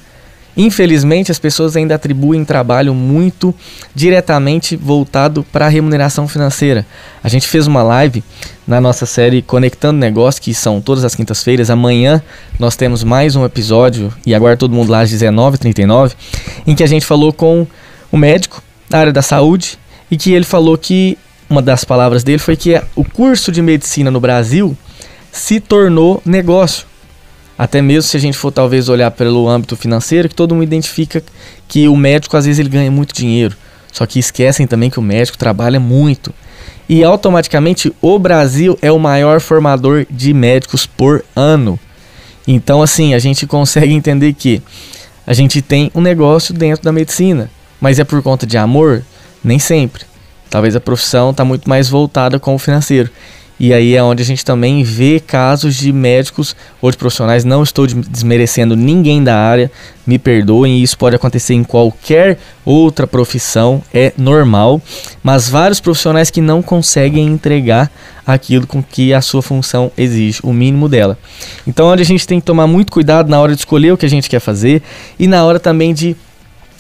Infelizmente, 0.57 1.31
as 1.31 1.39
pessoas 1.39 1.77
ainda 1.77 1.95
atribuem 1.95 2.45
trabalho 2.45 2.95
muito 2.95 3.55
diretamente 3.95 4.75
voltado 4.75 5.45
para 5.53 5.67
a 5.67 5.69
remuneração 5.69 6.27
financeira. 6.27 6.87
A 7.23 7.29
gente 7.29 7.47
fez 7.47 7.67
uma 7.67 7.83
live 7.83 8.25
na 8.67 8.81
nossa 8.81 9.05
série 9.05 9.43
Conectando 9.43 9.99
Negócios, 9.99 10.39
que 10.39 10.55
são 10.55 10.81
todas 10.81 11.05
as 11.05 11.15
quintas-feiras. 11.15 11.69
Amanhã 11.69 12.23
nós 12.59 12.75
temos 12.75 13.05
mais 13.05 13.37
um 13.37 13.45
episódio, 13.45 14.13
e 14.25 14.35
agora 14.35 14.57
todo 14.57 14.75
mundo 14.75 14.91
lá 14.91 15.01
às 15.01 15.11
19h39, 15.11 16.13
em 16.67 16.75
que 16.75 16.83
a 16.83 16.89
gente 16.89 17.05
falou 17.05 17.33
com 17.33 17.67
o 18.11 18.17
médico 18.17 18.63
da 18.89 18.99
área 18.99 19.13
da 19.13 19.23
saúde 19.23 19.79
e 20.11 20.17
que 20.17 20.33
ele 20.33 20.45
falou 20.45 20.79
que 20.79 21.19
uma 21.51 21.61
das 21.61 21.85
palavras 21.85 22.25
dele 22.25 22.39
foi 22.39 22.57
que 22.57 22.81
o 22.95 23.05
curso 23.05 23.53
de 23.53 23.61
medicina 23.61 24.11
no 24.11 24.21
Brasil 24.21 24.77
se 25.31 25.61
tornou 25.61 26.23
negócio. 26.25 26.87
Até 27.59 27.81
mesmo 27.81 28.03
se 28.03 28.17
a 28.17 28.21
gente 28.21 28.37
for 28.37 28.53
talvez 28.53 28.89
olhar 28.89 29.11
pelo 29.11 29.49
âmbito 29.49 29.77
financeiro, 29.77 30.29
que 30.29 30.35
todo 30.35 30.55
mundo 30.55 30.65
identifica 30.65 31.23
que 31.67 31.89
o 31.89 31.97
médico 31.97 32.37
às 32.37 32.45
vezes 32.45 32.59
ele 32.59 32.69
ganha 32.69 32.91
muito 32.91 33.15
dinheiro. 33.15 33.57
Só 33.91 34.05
que 34.05 34.19
esquecem 34.19 34.67
também 34.67 34.91
que 34.91 34.99
o 34.99 35.03
médico 35.03 35.39
trabalha 35.39 35.81
muito. 35.81 36.35
E 36.89 37.03
automaticamente 37.03 37.93
o 38.01 38.19
Brasil 38.19 38.79
é 38.83 38.93
o 38.93 38.99
maior 38.99 39.41
formador 39.41 40.07
de 40.11 40.35
médicos 40.35 40.87
por 40.87 41.25
ano. 41.35 41.79
Então 42.47 42.83
assim, 42.83 43.15
a 43.15 43.19
gente 43.19 43.47
consegue 43.47 43.93
entender 43.93 44.35
que 44.35 44.63
a 45.27 45.33
gente 45.33 45.63
tem 45.63 45.91
um 45.95 46.01
negócio 46.01 46.55
dentro 46.55 46.85
da 46.85 46.93
medicina, 46.93 47.51
mas 47.81 47.99
é 47.99 48.05
por 48.05 48.23
conta 48.23 48.47
de 48.47 48.57
amor? 48.57 49.03
Nem 49.43 49.59
sempre. 49.59 50.05
Talvez 50.49 50.77
a 50.77 50.81
profissão 50.81 51.31
está 51.31 51.45
muito 51.45 51.69
mais 51.69 51.89
voltada 51.89 52.39
com 52.39 52.55
o 52.55 52.59
financeiro. 52.59 53.11
E 53.59 53.73
aí 53.73 53.95
é 53.95 54.03
onde 54.03 54.23
a 54.23 54.27
gente 54.27 54.45
também 54.45 54.83
vê 54.83 55.19
casos 55.19 55.75
de 55.77 55.91
médicos 55.91 56.55
ou 56.81 56.91
de 56.91 56.97
profissionais. 56.97 57.43
Não 57.43 57.63
estou 57.63 57.87
desmerecendo 57.87 58.77
ninguém 58.77 59.25
da 59.25 59.35
área, 59.35 59.71
me 60.07 60.19
perdoem, 60.19 60.83
isso 60.83 60.99
pode 60.99 61.17
acontecer 61.17 61.55
em 61.55 61.65
qualquer 61.65 62.39
outra 62.65 63.07
profissão, 63.07 63.83
é 63.95 64.13
normal. 64.19 64.81
Mas 65.23 65.49
vários 65.49 65.81
profissionais 65.81 66.31
que 66.31 66.41
não 66.41 66.61
conseguem 66.61 67.27
entregar 67.27 67.91
aquilo 68.27 68.67
com 68.67 68.83
que 68.83 69.15
a 69.15 69.23
sua 69.23 69.41
função 69.41 69.91
exige, 69.97 70.41
o 70.43 70.53
mínimo 70.53 70.89
dela. 70.89 71.19
Então, 71.67 71.89
onde 71.89 72.03
a 72.03 72.07
gente 72.07 72.27
tem 72.27 72.41
que 72.41 72.47
tomar 72.47 72.67
muito 72.67 72.93
cuidado 72.93 73.31
na 73.31 73.41
hora 73.41 73.55
de 73.55 73.61
escolher 73.61 73.93
o 73.93 73.97
que 73.97 74.05
a 74.05 74.11
gente 74.11 74.29
quer 74.29 74.41
fazer 74.41 74.83
e 75.19 75.27
na 75.27 75.45
hora 75.45 75.59
também 75.59 75.95
de 75.95 76.15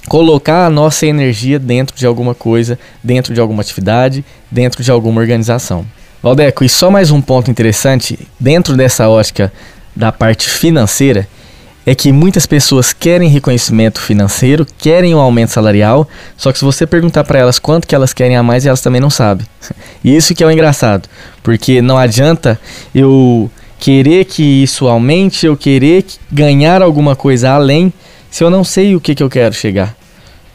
colocar 0.08 0.66
a 0.66 0.70
nossa 0.70 1.06
energia 1.06 1.58
dentro 1.58 1.96
de 1.96 2.06
alguma 2.06 2.34
coisa, 2.34 2.78
dentro 3.02 3.32
de 3.32 3.40
alguma 3.40 3.62
atividade, 3.62 4.24
dentro 4.50 4.82
de 4.82 4.90
alguma 4.90 5.20
organização. 5.20 5.86
Valdeco, 6.22 6.64
e 6.64 6.68
só 6.68 6.90
mais 6.90 7.10
um 7.10 7.20
ponto 7.20 7.50
interessante 7.50 8.18
dentro 8.40 8.76
dessa 8.76 9.08
ótica 9.08 9.52
da 9.94 10.10
parte 10.10 10.48
financeira 10.48 11.28
é 11.84 11.94
que 11.94 12.10
muitas 12.10 12.46
pessoas 12.46 12.92
querem 12.92 13.28
reconhecimento 13.28 14.00
financeiro, 14.00 14.66
querem 14.76 15.14
um 15.14 15.20
aumento 15.20 15.50
salarial, 15.50 16.08
só 16.36 16.50
que 16.50 16.58
se 16.58 16.64
você 16.64 16.84
perguntar 16.84 17.22
para 17.22 17.38
elas 17.38 17.60
quanto 17.60 17.86
que 17.86 17.94
elas 17.94 18.12
querem 18.12 18.36
a 18.36 18.42
mais, 18.42 18.66
elas 18.66 18.80
também 18.80 19.00
não 19.00 19.08
sabem. 19.08 19.46
E 20.02 20.16
isso 20.16 20.34
que 20.34 20.42
é 20.42 20.46
o 20.46 20.50
engraçado, 20.50 21.08
porque 21.44 21.80
não 21.80 21.96
adianta 21.96 22.58
eu 22.92 23.48
querer 23.78 24.24
que 24.24 24.42
isso 24.42 24.88
aumente, 24.88 25.46
eu 25.46 25.56
querer 25.56 26.04
ganhar 26.32 26.82
alguma 26.82 27.14
coisa 27.14 27.50
além, 27.50 27.92
se 28.30 28.42
eu 28.42 28.50
não 28.50 28.64
sei 28.64 28.96
o 28.96 29.00
que, 29.00 29.14
que 29.14 29.22
eu 29.22 29.30
quero 29.30 29.54
chegar. 29.54 29.94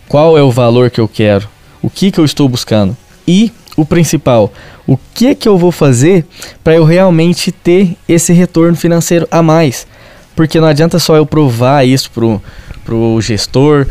Qual 0.09 0.37
é 0.37 0.43
o 0.43 0.51
valor 0.51 0.89
que 0.89 0.99
eu 0.99 1.07
quero? 1.07 1.47
O 1.81 1.89
que, 1.89 2.11
que 2.11 2.19
eu 2.19 2.25
estou 2.25 2.49
buscando? 2.49 2.97
E 3.25 3.53
o 3.75 3.85
principal, 3.85 4.51
o 4.85 4.97
que 5.13 5.33
que 5.35 5.47
eu 5.47 5.57
vou 5.57 5.71
fazer 5.71 6.25
para 6.63 6.75
eu 6.75 6.83
realmente 6.83 7.51
ter 7.51 7.95
esse 8.07 8.33
retorno 8.33 8.75
financeiro 8.75 9.27
a 9.31 9.41
mais? 9.41 9.87
Porque 10.35 10.59
não 10.59 10.67
adianta 10.67 10.99
só 10.99 11.15
eu 11.15 11.25
provar 11.25 11.85
isso 11.85 12.09
pro, 12.11 12.41
pro 12.83 13.19
gestor 13.21 13.87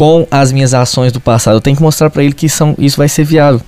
com 0.00 0.26
as 0.30 0.50
minhas 0.50 0.72
ações 0.72 1.12
do 1.12 1.20
passado. 1.20 1.56
Eu 1.56 1.60
tenho 1.60 1.76
que 1.76 1.82
mostrar 1.82 2.08
para 2.08 2.24
ele 2.24 2.32
que 2.32 2.48
são, 2.48 2.74
isso 2.78 2.96
vai 2.96 3.06
ser 3.06 3.22
viável. 3.22 3.60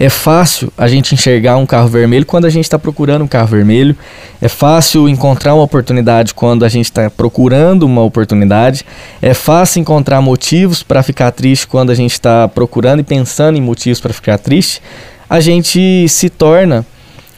É 0.00 0.08
fácil 0.08 0.72
a 0.76 0.88
gente 0.88 1.14
enxergar 1.14 1.56
um 1.58 1.64
carro 1.64 1.86
vermelho 1.86 2.26
quando 2.26 2.44
a 2.44 2.50
gente 2.50 2.64
está 2.64 2.76
procurando 2.76 3.22
um 3.22 3.28
carro 3.28 3.46
vermelho. 3.46 3.94
É 4.42 4.48
fácil 4.48 5.08
encontrar 5.08 5.54
uma 5.54 5.62
oportunidade 5.62 6.34
quando 6.34 6.64
a 6.64 6.68
gente 6.68 6.86
está 6.86 7.08
procurando 7.08 7.84
uma 7.84 8.02
oportunidade. 8.02 8.84
É 9.22 9.32
fácil 9.32 9.78
encontrar 9.78 10.20
motivos 10.20 10.82
para 10.82 11.04
ficar 11.04 11.30
triste 11.30 11.68
quando 11.68 11.90
a 11.90 11.94
gente 11.94 12.14
está 12.14 12.48
procurando 12.48 12.98
e 12.98 13.04
pensando 13.04 13.56
em 13.56 13.60
motivos 13.60 14.00
para 14.00 14.12
ficar 14.12 14.38
triste 14.38 14.82
a 15.30 15.38
gente 15.38 16.08
se 16.08 16.28
torna 16.28 16.84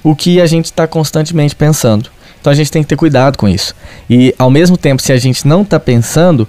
o 0.02 0.16
que 0.16 0.40
a 0.40 0.46
gente 0.46 0.66
está 0.66 0.86
constantemente 0.86 1.54
pensando. 1.54 2.10
Então 2.40 2.50
a 2.50 2.56
gente 2.56 2.70
tem 2.70 2.82
que 2.82 2.88
ter 2.88 2.96
cuidado 2.96 3.36
com 3.36 3.46
isso. 3.46 3.74
E 4.08 4.34
ao 4.38 4.50
mesmo 4.50 4.78
tempo, 4.78 5.02
se 5.02 5.12
a 5.12 5.18
gente 5.18 5.46
não 5.46 5.60
está 5.60 5.78
pensando, 5.78 6.48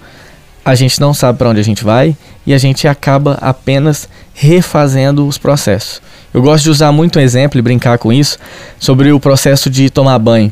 a 0.70 0.76
gente 0.76 1.02
não 1.02 1.16
sabe 1.16 1.40
para 1.40 1.50
onde 1.50 1.60
a 1.60 1.64
gente 1.64 1.84
vai 1.84 2.16
e 2.46 2.54
a 2.54 2.58
gente 2.60 2.88
acaba 2.88 3.40
apenas 3.42 4.08
refazendo 4.36 5.28
os 5.28 5.36
processos. 5.36 6.00
Eu 6.32 6.44
gosto 6.44 6.66
de 6.66 6.70
usar 6.70 6.92
muito 6.92 7.18
um 7.18 7.22
exemplo 7.22 7.58
e 7.58 7.62
brincar 7.62 7.98
com 7.98 8.14
isso 8.14 8.38
sobre 8.80 9.12
o 9.12 9.20
processo 9.20 9.68
de 9.68 9.90
tomar 9.90 10.20
banho. 10.20 10.52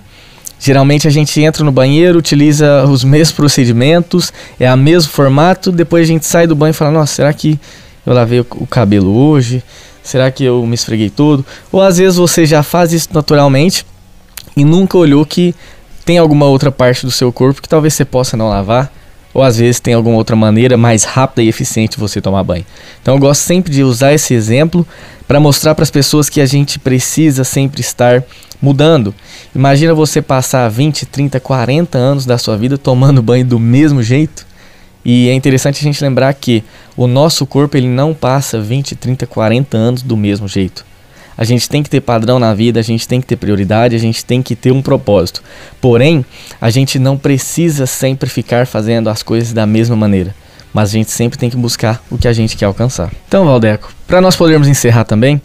Geralmente 0.59 1.07
a 1.07 1.11
gente 1.11 1.39
entra 1.39 1.63
no 1.63 1.71
banheiro, 1.71 2.17
utiliza 2.17 2.83
os 2.85 3.03
mesmos 3.03 3.35
procedimentos, 3.35 4.33
é 4.59 4.73
o 4.73 4.75
mesmo 4.75 5.11
formato, 5.11 5.71
depois 5.71 6.03
a 6.03 6.11
gente 6.11 6.25
sai 6.25 6.47
do 6.47 6.55
banho 6.55 6.71
e 6.71 6.73
fala: 6.73 6.89
Nossa, 6.89 7.13
será 7.13 7.31
que 7.31 7.59
eu 8.03 8.11
lavei 8.11 8.39
o 8.39 8.65
cabelo 8.65 9.15
hoje? 9.15 9.63
Será 10.01 10.31
que 10.31 10.43
eu 10.43 10.65
me 10.65 10.73
esfreguei 10.73 11.11
todo? 11.11 11.45
Ou 11.71 11.79
às 11.79 11.97
vezes 11.97 12.15
você 12.17 12.43
já 12.43 12.63
faz 12.63 12.91
isso 12.91 13.09
naturalmente 13.13 13.85
e 14.55 14.65
nunca 14.65 14.97
olhou 14.97 15.23
que 15.23 15.53
tem 16.03 16.17
alguma 16.17 16.47
outra 16.47 16.71
parte 16.71 17.05
do 17.05 17.11
seu 17.11 17.31
corpo 17.31 17.61
que 17.61 17.69
talvez 17.69 17.93
você 17.93 18.03
possa 18.03 18.35
não 18.35 18.49
lavar, 18.49 18.91
ou 19.33 19.43
às 19.43 19.57
vezes 19.57 19.79
tem 19.79 19.93
alguma 19.93 20.15
outra 20.15 20.35
maneira 20.35 20.77
mais 20.77 21.03
rápida 21.03 21.43
e 21.43 21.47
eficiente 21.47 21.99
você 21.99 22.21
tomar 22.21 22.43
banho. 22.43 22.65
Então 23.01 23.15
eu 23.15 23.19
gosto 23.19 23.41
sempre 23.41 23.71
de 23.71 23.83
usar 23.83 24.13
esse 24.13 24.33
exemplo 24.33 24.85
para 25.27 25.39
mostrar 25.39 25.75
para 25.75 25.83
as 25.83 25.91
pessoas 25.91 26.29
que 26.29 26.41
a 26.41 26.45
gente 26.45 26.79
precisa 26.79 27.43
sempre 27.43 27.81
estar 27.81 28.23
mudando. 28.61 29.13
Imagina 29.53 29.93
você 29.93 30.21
passar 30.21 30.67
20, 30.69 31.05
30, 31.05 31.39
40 31.39 31.97
anos 31.97 32.25
da 32.25 32.37
sua 32.37 32.57
vida 32.57 32.77
tomando 32.77 33.21
banho 33.21 33.45
do 33.45 33.59
mesmo 33.59 34.01
jeito. 34.01 34.47
E 35.05 35.29
é 35.29 35.33
interessante 35.33 35.79
a 35.79 35.83
gente 35.83 36.03
lembrar 36.03 36.33
que 36.33 36.63
o 36.95 37.07
nosso 37.07 37.45
corpo 37.45 37.77
ele 37.77 37.87
não 37.87 38.13
passa 38.13 38.59
20, 38.59 38.95
30, 38.95 39.27
40 39.27 39.77
anos 39.77 40.01
do 40.01 40.17
mesmo 40.17 40.47
jeito. 40.47 40.86
A 41.37 41.43
gente 41.43 41.69
tem 41.69 41.83
que 41.83 41.89
ter 41.89 42.01
padrão 42.01 42.39
na 42.39 42.53
vida, 42.53 42.79
a 42.79 42.83
gente 42.83 43.07
tem 43.07 43.21
que 43.21 43.27
ter 43.27 43.35
prioridade, 43.35 43.95
a 43.95 43.99
gente 43.99 44.25
tem 44.25 44.41
que 44.41 44.55
ter 44.55 44.71
um 44.71 44.81
propósito. 44.81 45.43
Porém, 45.79 46.25
a 46.59 46.69
gente 46.69 46.97
não 46.97 47.17
precisa 47.17 47.85
sempre 47.85 48.29
ficar 48.29 48.65
fazendo 48.65 49.09
as 49.09 49.21
coisas 49.21 49.53
da 49.53 49.65
mesma 49.65 49.95
maneira. 49.95 50.35
Mas 50.73 50.89
a 50.89 50.93
gente 50.93 51.11
sempre 51.11 51.37
tem 51.37 51.49
que 51.49 51.55
buscar 51.55 52.03
o 52.09 52.17
que 52.17 52.27
a 52.27 52.33
gente 52.33 52.57
quer 52.57 52.65
alcançar. 52.65 53.11
Então, 53.27 53.45
Valdeco, 53.45 53.93
para 54.07 54.19
nós 54.19 54.35
podermos 54.35 54.67
encerrar 54.67 55.03
também, 55.03 55.41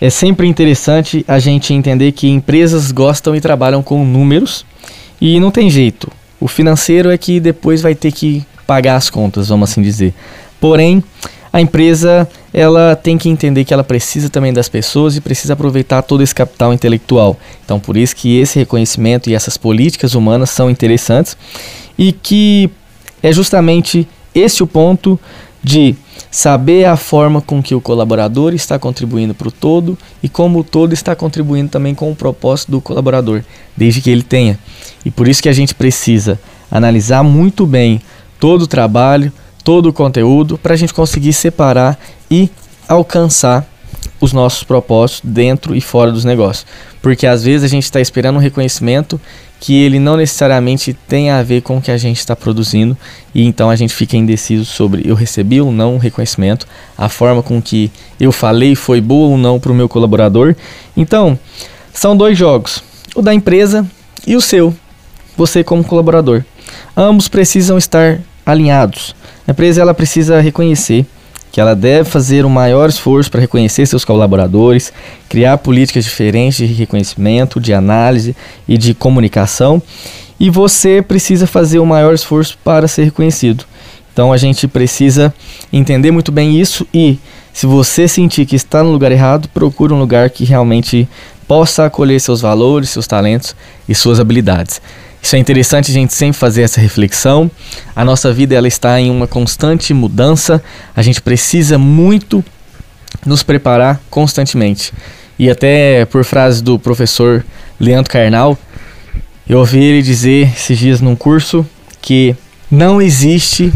é 0.00 0.10
sempre 0.10 0.46
interessante 0.46 1.24
a 1.28 1.38
gente 1.38 1.72
entender 1.72 2.12
que 2.12 2.28
empresas 2.28 2.90
gostam 2.90 3.34
e 3.36 3.40
trabalham 3.40 3.82
com 3.82 4.04
números 4.04 4.66
e 5.20 5.38
não 5.38 5.50
tem 5.50 5.70
jeito. 5.70 6.10
O 6.40 6.48
financeiro 6.48 7.10
é 7.10 7.16
que 7.16 7.38
depois 7.38 7.80
vai 7.80 7.94
ter 7.94 8.10
que 8.10 8.44
pagar 8.66 8.96
as 8.96 9.08
contas, 9.08 9.48
vamos 9.48 9.70
assim 9.70 9.80
dizer. 9.80 10.12
Porém, 10.60 11.02
a 11.52 11.60
empresa 11.60 12.26
ela 12.52 12.96
tem 12.96 13.18
que 13.18 13.28
entender 13.28 13.64
que 13.64 13.74
ela 13.74 13.84
precisa 13.84 14.30
também 14.30 14.52
das 14.52 14.68
pessoas 14.68 15.16
e 15.16 15.20
precisa 15.20 15.52
aproveitar 15.52 16.02
todo 16.02 16.22
esse 16.22 16.34
capital 16.34 16.72
intelectual. 16.72 17.38
Então, 17.64 17.78
por 17.78 17.96
isso 17.96 18.16
que 18.16 18.38
esse 18.38 18.58
reconhecimento 18.58 19.28
e 19.28 19.34
essas 19.34 19.56
políticas 19.56 20.14
humanas 20.14 20.50
são 20.50 20.70
interessantes 20.70 21.36
e 21.98 22.12
que 22.12 22.70
é 23.22 23.30
justamente 23.32 24.08
esse 24.34 24.62
o 24.62 24.66
ponto 24.66 25.20
de 25.62 25.94
saber 26.30 26.86
a 26.86 26.96
forma 26.96 27.40
com 27.40 27.62
que 27.62 27.74
o 27.74 27.80
colaborador 27.80 28.54
está 28.54 28.78
contribuindo 28.78 29.34
para 29.34 29.48
o 29.48 29.52
todo 29.52 29.96
e 30.22 30.28
como 30.28 30.60
o 30.60 30.64
todo 30.64 30.94
está 30.94 31.14
contribuindo 31.14 31.68
também 31.68 31.94
com 31.94 32.10
o 32.10 32.16
propósito 32.16 32.72
do 32.72 32.80
colaborador, 32.80 33.44
desde 33.76 34.00
que 34.00 34.10
ele 34.10 34.22
tenha. 34.22 34.58
E 35.04 35.10
por 35.10 35.28
isso 35.28 35.42
que 35.42 35.48
a 35.48 35.52
gente 35.52 35.74
precisa 35.74 36.40
analisar 36.70 37.22
muito 37.22 37.66
bem 37.66 38.00
todo 38.40 38.62
o 38.62 38.66
trabalho, 38.66 39.30
todo 39.64 39.88
o 39.88 39.92
conteúdo 39.92 40.58
para 40.58 40.74
a 40.74 40.76
gente 40.76 40.94
conseguir 40.94 41.32
separar 41.32 41.98
e 42.30 42.50
alcançar 42.88 43.66
os 44.20 44.32
nossos 44.32 44.62
propósitos 44.62 45.20
dentro 45.24 45.74
e 45.74 45.80
fora 45.80 46.12
dos 46.12 46.24
negócios. 46.24 46.66
Porque 47.00 47.26
às 47.26 47.42
vezes 47.42 47.64
a 47.64 47.68
gente 47.68 47.84
está 47.84 48.00
esperando 48.00 48.36
um 48.36 48.40
reconhecimento 48.40 49.20
que 49.60 49.80
ele 49.80 50.00
não 50.00 50.16
necessariamente 50.16 50.92
tem 50.92 51.30
a 51.30 51.40
ver 51.42 51.62
com 51.62 51.76
o 51.76 51.82
que 51.82 51.90
a 51.90 51.96
gente 51.96 52.18
está 52.18 52.34
produzindo 52.34 52.96
e 53.32 53.46
então 53.46 53.70
a 53.70 53.76
gente 53.76 53.94
fica 53.94 54.16
indeciso 54.16 54.64
sobre 54.64 55.02
eu 55.04 55.14
recebi 55.14 55.60
ou 55.60 55.70
não 55.70 55.94
o 55.94 55.98
reconhecimento, 55.98 56.66
a 56.98 57.08
forma 57.08 57.44
com 57.44 57.62
que 57.62 57.90
eu 58.18 58.32
falei 58.32 58.74
foi 58.74 59.00
boa 59.00 59.28
ou 59.28 59.38
não 59.38 59.60
para 59.60 59.70
o 59.70 59.74
meu 59.74 59.88
colaborador. 59.88 60.56
Então, 60.96 61.38
são 61.92 62.16
dois 62.16 62.36
jogos, 62.36 62.82
o 63.14 63.22
da 63.22 63.32
empresa 63.32 63.86
e 64.26 64.34
o 64.34 64.40
seu, 64.40 64.74
você 65.36 65.62
como 65.62 65.84
colaborador. 65.84 66.44
Ambos 66.96 67.28
precisam 67.28 67.78
estar 67.78 68.20
alinhados. 68.44 69.14
A 69.46 69.50
empresa 69.50 69.80
ela 69.80 69.94
precisa 69.94 70.40
reconhecer 70.40 71.06
que 71.50 71.60
ela 71.60 71.76
deve 71.76 72.08
fazer 72.08 72.44
o 72.44 72.48
um 72.48 72.50
maior 72.50 72.88
esforço 72.88 73.30
para 73.30 73.40
reconhecer 73.40 73.84
seus 73.86 74.04
colaboradores, 74.04 74.90
criar 75.28 75.58
políticas 75.58 76.04
diferentes 76.04 76.66
de 76.66 76.74
reconhecimento, 76.74 77.60
de 77.60 77.74
análise 77.74 78.34
e 78.66 78.78
de 78.78 78.94
comunicação, 78.94 79.80
e 80.40 80.48
você 80.48 81.02
precisa 81.02 81.46
fazer 81.46 81.78
o 81.78 81.82
um 81.82 81.86
maior 81.86 82.14
esforço 82.14 82.56
para 82.64 82.88
ser 82.88 83.04
reconhecido. 83.04 83.64
Então 84.12 84.32
a 84.32 84.36
gente 84.38 84.66
precisa 84.66 85.32
entender 85.70 86.10
muito 86.10 86.32
bem 86.32 86.58
isso 86.58 86.86
e 86.92 87.18
se 87.52 87.66
você 87.66 88.08
sentir 88.08 88.46
que 88.46 88.56
está 88.56 88.82
no 88.82 88.90
lugar 88.90 89.12
errado, 89.12 89.48
procure 89.52 89.92
um 89.92 89.98
lugar 89.98 90.30
que 90.30 90.44
realmente 90.44 91.06
possa 91.46 91.84
acolher 91.84 92.18
seus 92.18 92.40
valores, 92.40 92.88
seus 92.88 93.06
talentos 93.06 93.54
e 93.86 93.94
suas 93.94 94.18
habilidades. 94.18 94.80
Isso 95.22 95.36
é 95.36 95.38
interessante 95.38 95.92
a 95.92 95.94
gente 95.94 96.12
sempre 96.12 96.36
fazer 96.36 96.62
essa 96.62 96.80
reflexão. 96.80 97.48
A 97.94 98.04
nossa 98.04 98.32
vida 98.32 98.56
ela 98.56 98.66
está 98.66 99.00
em 99.00 99.08
uma 99.08 99.28
constante 99.28 99.94
mudança. 99.94 100.60
A 100.96 101.00
gente 101.00 101.22
precisa 101.22 101.78
muito 101.78 102.44
nos 103.24 103.44
preparar 103.44 104.00
constantemente. 104.10 104.92
E 105.38 105.48
até 105.48 106.04
por 106.06 106.24
frase 106.24 106.60
do 106.60 106.76
professor 106.76 107.44
Leandro 107.78 108.10
Carnal, 108.10 108.58
eu 109.48 109.60
ouvi 109.60 109.82
ele 109.82 110.02
dizer 110.02 110.52
esses 110.54 110.76
dias 110.76 111.00
num 111.00 111.14
curso 111.14 111.64
que 112.00 112.34
não 112.68 113.00
existe 113.00 113.72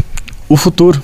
o 0.49 0.57
futuro. 0.57 1.01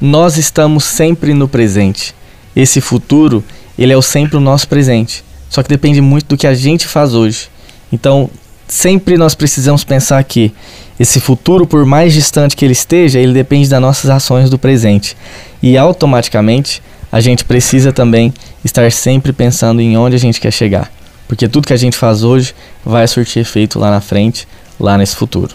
Nós 0.00 0.36
estamos 0.36 0.84
sempre 0.84 1.34
no 1.34 1.48
presente. 1.48 2.14
Esse 2.54 2.80
futuro, 2.80 3.44
ele 3.76 3.92
é 3.92 4.02
sempre 4.02 4.36
o 4.36 4.40
nosso 4.40 4.68
presente. 4.68 5.24
Só 5.48 5.62
que 5.62 5.68
depende 5.68 6.00
muito 6.00 6.28
do 6.28 6.36
que 6.36 6.46
a 6.46 6.54
gente 6.54 6.86
faz 6.86 7.14
hoje. 7.14 7.48
Então, 7.92 8.30
sempre 8.66 9.16
nós 9.16 9.34
precisamos 9.34 9.84
pensar 9.84 10.22
que 10.24 10.52
esse 10.98 11.20
futuro, 11.20 11.66
por 11.66 11.84
mais 11.84 12.12
distante 12.12 12.54
que 12.54 12.64
ele 12.64 12.72
esteja, 12.72 13.18
ele 13.18 13.32
depende 13.32 13.68
das 13.68 13.80
nossas 13.80 14.10
ações 14.10 14.48
do 14.48 14.58
presente. 14.58 15.16
E 15.62 15.76
automaticamente 15.76 16.82
a 17.10 17.20
gente 17.20 17.44
precisa 17.44 17.92
também 17.92 18.32
estar 18.64 18.90
sempre 18.92 19.32
pensando 19.32 19.80
em 19.80 19.96
onde 19.96 20.16
a 20.16 20.18
gente 20.18 20.40
quer 20.40 20.52
chegar. 20.52 20.90
Porque 21.26 21.48
tudo 21.48 21.66
que 21.66 21.72
a 21.72 21.78
gente 21.78 21.96
faz 21.96 22.22
hoje 22.22 22.54
vai 22.84 23.06
surtir 23.08 23.40
efeito 23.40 23.78
lá 23.78 23.90
na 23.90 24.00
frente, 24.00 24.46
lá 24.78 24.96
nesse 24.98 25.16
futuro. 25.16 25.54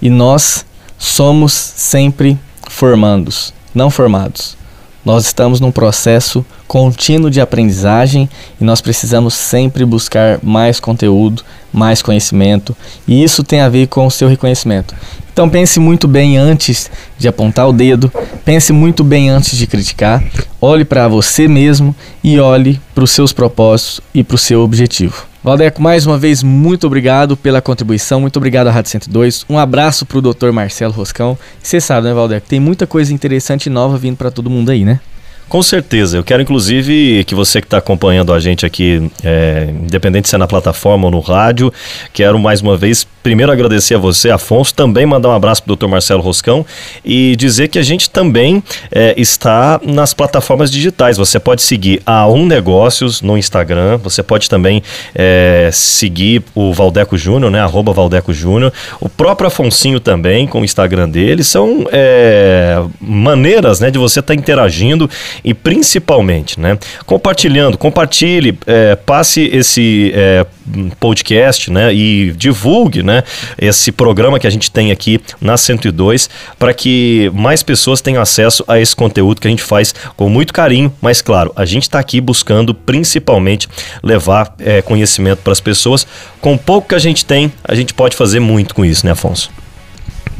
E 0.00 0.08
nós 0.10 0.64
somos 0.98 1.52
sempre 1.52 2.38
formandos, 2.68 3.52
não 3.74 3.90
formados. 3.90 4.56
Nós 5.04 5.26
estamos 5.26 5.60
num 5.60 5.70
processo 5.70 6.44
contínuo 6.68 7.30
de 7.30 7.40
aprendizagem 7.40 8.28
e 8.60 8.64
nós 8.64 8.82
precisamos 8.82 9.32
sempre 9.32 9.84
buscar 9.86 10.38
mais 10.42 10.78
conteúdo, 10.78 11.42
mais 11.72 12.02
conhecimento, 12.02 12.76
e 13.06 13.24
isso 13.24 13.42
tem 13.42 13.60
a 13.60 13.68
ver 13.68 13.88
com 13.88 14.06
o 14.06 14.10
seu 14.10 14.28
reconhecimento. 14.28 14.94
Então 15.32 15.48
pense 15.48 15.80
muito 15.80 16.06
bem 16.06 16.36
antes 16.36 16.90
de 17.16 17.26
apontar 17.26 17.68
o 17.68 17.72
dedo, 17.72 18.12
pense 18.44 18.72
muito 18.72 19.02
bem 19.02 19.30
antes 19.30 19.56
de 19.56 19.66
criticar, 19.66 20.22
olhe 20.60 20.84
para 20.84 21.08
você 21.08 21.48
mesmo 21.48 21.94
e 22.22 22.38
olhe 22.38 22.80
para 22.94 23.04
os 23.04 23.10
seus 23.10 23.32
propósitos 23.32 24.00
e 24.12 24.22
para 24.22 24.34
o 24.34 24.38
seu 24.38 24.60
objetivo. 24.60 25.26
Valdeco, 25.42 25.80
mais 25.80 26.04
uma 26.04 26.18
vez, 26.18 26.42
muito 26.42 26.86
obrigado 26.86 27.36
pela 27.36 27.62
contribuição, 27.62 28.20
muito 28.20 28.36
obrigado 28.36 28.66
à 28.66 28.70
Rádio 28.72 28.90
102. 28.90 29.46
Um 29.48 29.56
abraço 29.56 30.04
para 30.04 30.18
o 30.18 30.20
Dr. 30.20 30.50
Marcelo 30.52 30.92
Roscão. 30.92 31.38
Você 31.62 31.80
sabe, 31.80 32.08
né, 32.08 32.12
Valdeco? 32.12 32.48
Tem 32.48 32.58
muita 32.58 32.86
coisa 32.86 33.14
interessante 33.14 33.66
e 33.66 33.70
nova 33.70 33.96
vindo 33.96 34.16
para 34.16 34.32
todo 34.32 34.50
mundo 34.50 34.70
aí, 34.70 34.84
né? 34.84 35.00
Com 35.48 35.62
certeza. 35.62 36.18
Eu 36.18 36.24
quero, 36.24 36.42
inclusive, 36.42 37.24
que 37.24 37.34
você 37.34 37.60
que 37.60 37.66
está 37.66 37.78
acompanhando 37.78 38.34
a 38.34 38.38
gente 38.40 38.66
aqui, 38.66 39.10
é, 39.24 39.68
independente 39.70 40.28
se 40.28 40.34
é 40.34 40.38
na 40.38 40.46
plataforma 40.46 41.06
ou 41.06 41.10
no 41.10 41.20
rádio, 41.20 41.72
quero 42.12 42.38
mais 42.38 42.60
uma 42.60 42.76
vez 42.76 43.06
primeiro 43.28 43.52
agradecer 43.52 43.94
a 43.94 43.98
você, 43.98 44.30
Afonso, 44.30 44.74
também 44.74 45.04
mandar 45.04 45.28
um 45.28 45.32
abraço 45.32 45.62
para 45.62 45.70
o 45.70 45.76
Dr. 45.76 45.86
Marcelo 45.86 46.22
Roscão 46.22 46.64
e 47.04 47.36
dizer 47.36 47.68
que 47.68 47.78
a 47.78 47.82
gente 47.82 48.08
também 48.08 48.62
é, 48.90 49.12
está 49.18 49.78
nas 49.84 50.14
plataformas 50.14 50.70
digitais. 50.70 51.18
Você 51.18 51.38
pode 51.38 51.60
seguir 51.60 52.00
a 52.06 52.26
Um 52.26 52.46
Negócios 52.46 53.20
no 53.20 53.36
Instagram, 53.36 53.98
você 53.98 54.22
pode 54.22 54.48
também 54.48 54.82
é, 55.14 55.68
seguir 55.74 56.42
o 56.54 56.72
Valdeco 56.72 57.18
Júnior, 57.18 57.50
né? 57.50 57.60
Arroba 57.60 57.92
Valdeco 57.92 58.32
Júnior. 58.32 58.72
O 58.98 59.10
próprio 59.10 59.48
Afonsinho 59.48 60.00
também, 60.00 60.46
com 60.46 60.62
o 60.62 60.64
Instagram 60.64 61.06
dele. 61.06 61.44
São 61.44 61.86
é, 61.92 62.82
maneiras 62.98 63.78
né, 63.78 63.90
de 63.90 63.98
você 63.98 64.20
estar 64.20 64.32
tá 64.32 64.40
interagindo 64.40 65.10
e 65.44 65.52
principalmente, 65.52 66.58
né? 66.58 66.78
Compartilhando, 67.04 67.76
compartilhe, 67.76 68.58
é, 68.66 68.96
passe 68.96 69.50
esse 69.52 70.12
é, 70.14 70.46
podcast, 70.98 71.70
né? 71.70 71.92
E 71.92 72.32
divulgue, 72.32 73.02
né? 73.02 73.22
Esse 73.58 73.92
programa 73.92 74.38
que 74.38 74.46
a 74.46 74.50
gente 74.50 74.70
tem 74.70 74.90
aqui 74.90 75.20
na 75.40 75.56
102 75.56 76.28
para 76.58 76.72
que 76.72 77.30
mais 77.34 77.62
pessoas 77.62 78.00
tenham 78.00 78.22
acesso 78.22 78.64
a 78.66 78.78
esse 78.78 78.94
conteúdo 78.94 79.40
que 79.40 79.46
a 79.46 79.50
gente 79.50 79.62
faz 79.62 79.94
com 80.16 80.28
muito 80.28 80.52
carinho, 80.52 80.92
mas 81.00 81.20
claro, 81.20 81.52
a 81.56 81.64
gente 81.64 81.84
está 81.84 81.98
aqui 81.98 82.20
buscando 82.20 82.74
principalmente 82.74 83.68
levar 84.02 84.54
é, 84.58 84.82
conhecimento 84.82 85.38
para 85.38 85.52
as 85.52 85.60
pessoas. 85.60 86.06
Com 86.40 86.56
pouco 86.56 86.88
que 86.88 86.94
a 86.94 86.98
gente 86.98 87.24
tem, 87.24 87.52
a 87.64 87.74
gente 87.74 87.94
pode 87.94 88.16
fazer 88.16 88.40
muito 88.40 88.74
com 88.74 88.84
isso, 88.84 89.04
né, 89.04 89.12
Afonso? 89.12 89.50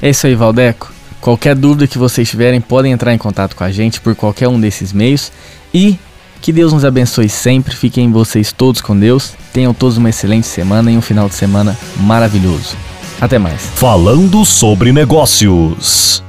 É 0.00 0.10
isso 0.10 0.26
aí, 0.26 0.34
Valdeco. 0.34 0.92
Qualquer 1.20 1.54
dúvida 1.54 1.86
que 1.86 1.98
vocês 1.98 2.28
tiverem, 2.28 2.60
podem 2.60 2.92
entrar 2.92 3.12
em 3.12 3.18
contato 3.18 3.56
com 3.56 3.64
a 3.64 3.70
gente 3.70 4.00
por 4.00 4.14
qualquer 4.14 4.48
um 4.48 4.60
desses 4.60 4.92
meios. 4.92 5.32
E 5.74 5.98
que 6.40 6.52
Deus 6.52 6.72
nos 6.72 6.84
abençoe 6.84 7.28
sempre. 7.28 7.74
Fiquem 7.74 8.10
vocês 8.10 8.52
todos 8.52 8.80
com 8.80 8.98
Deus. 8.98 9.34
Tenham 9.52 9.74
todos 9.74 9.96
uma 9.96 10.10
excelente 10.10 10.46
semana 10.46 10.90
e 10.90 10.96
um 10.96 11.02
final 11.02 11.28
de 11.28 11.34
semana 11.34 11.76
maravilhoso. 12.00 12.76
Até 13.20 13.38
mais. 13.38 13.62
Falando 13.74 14.44
sobre 14.44 14.92
negócios. 14.92 16.22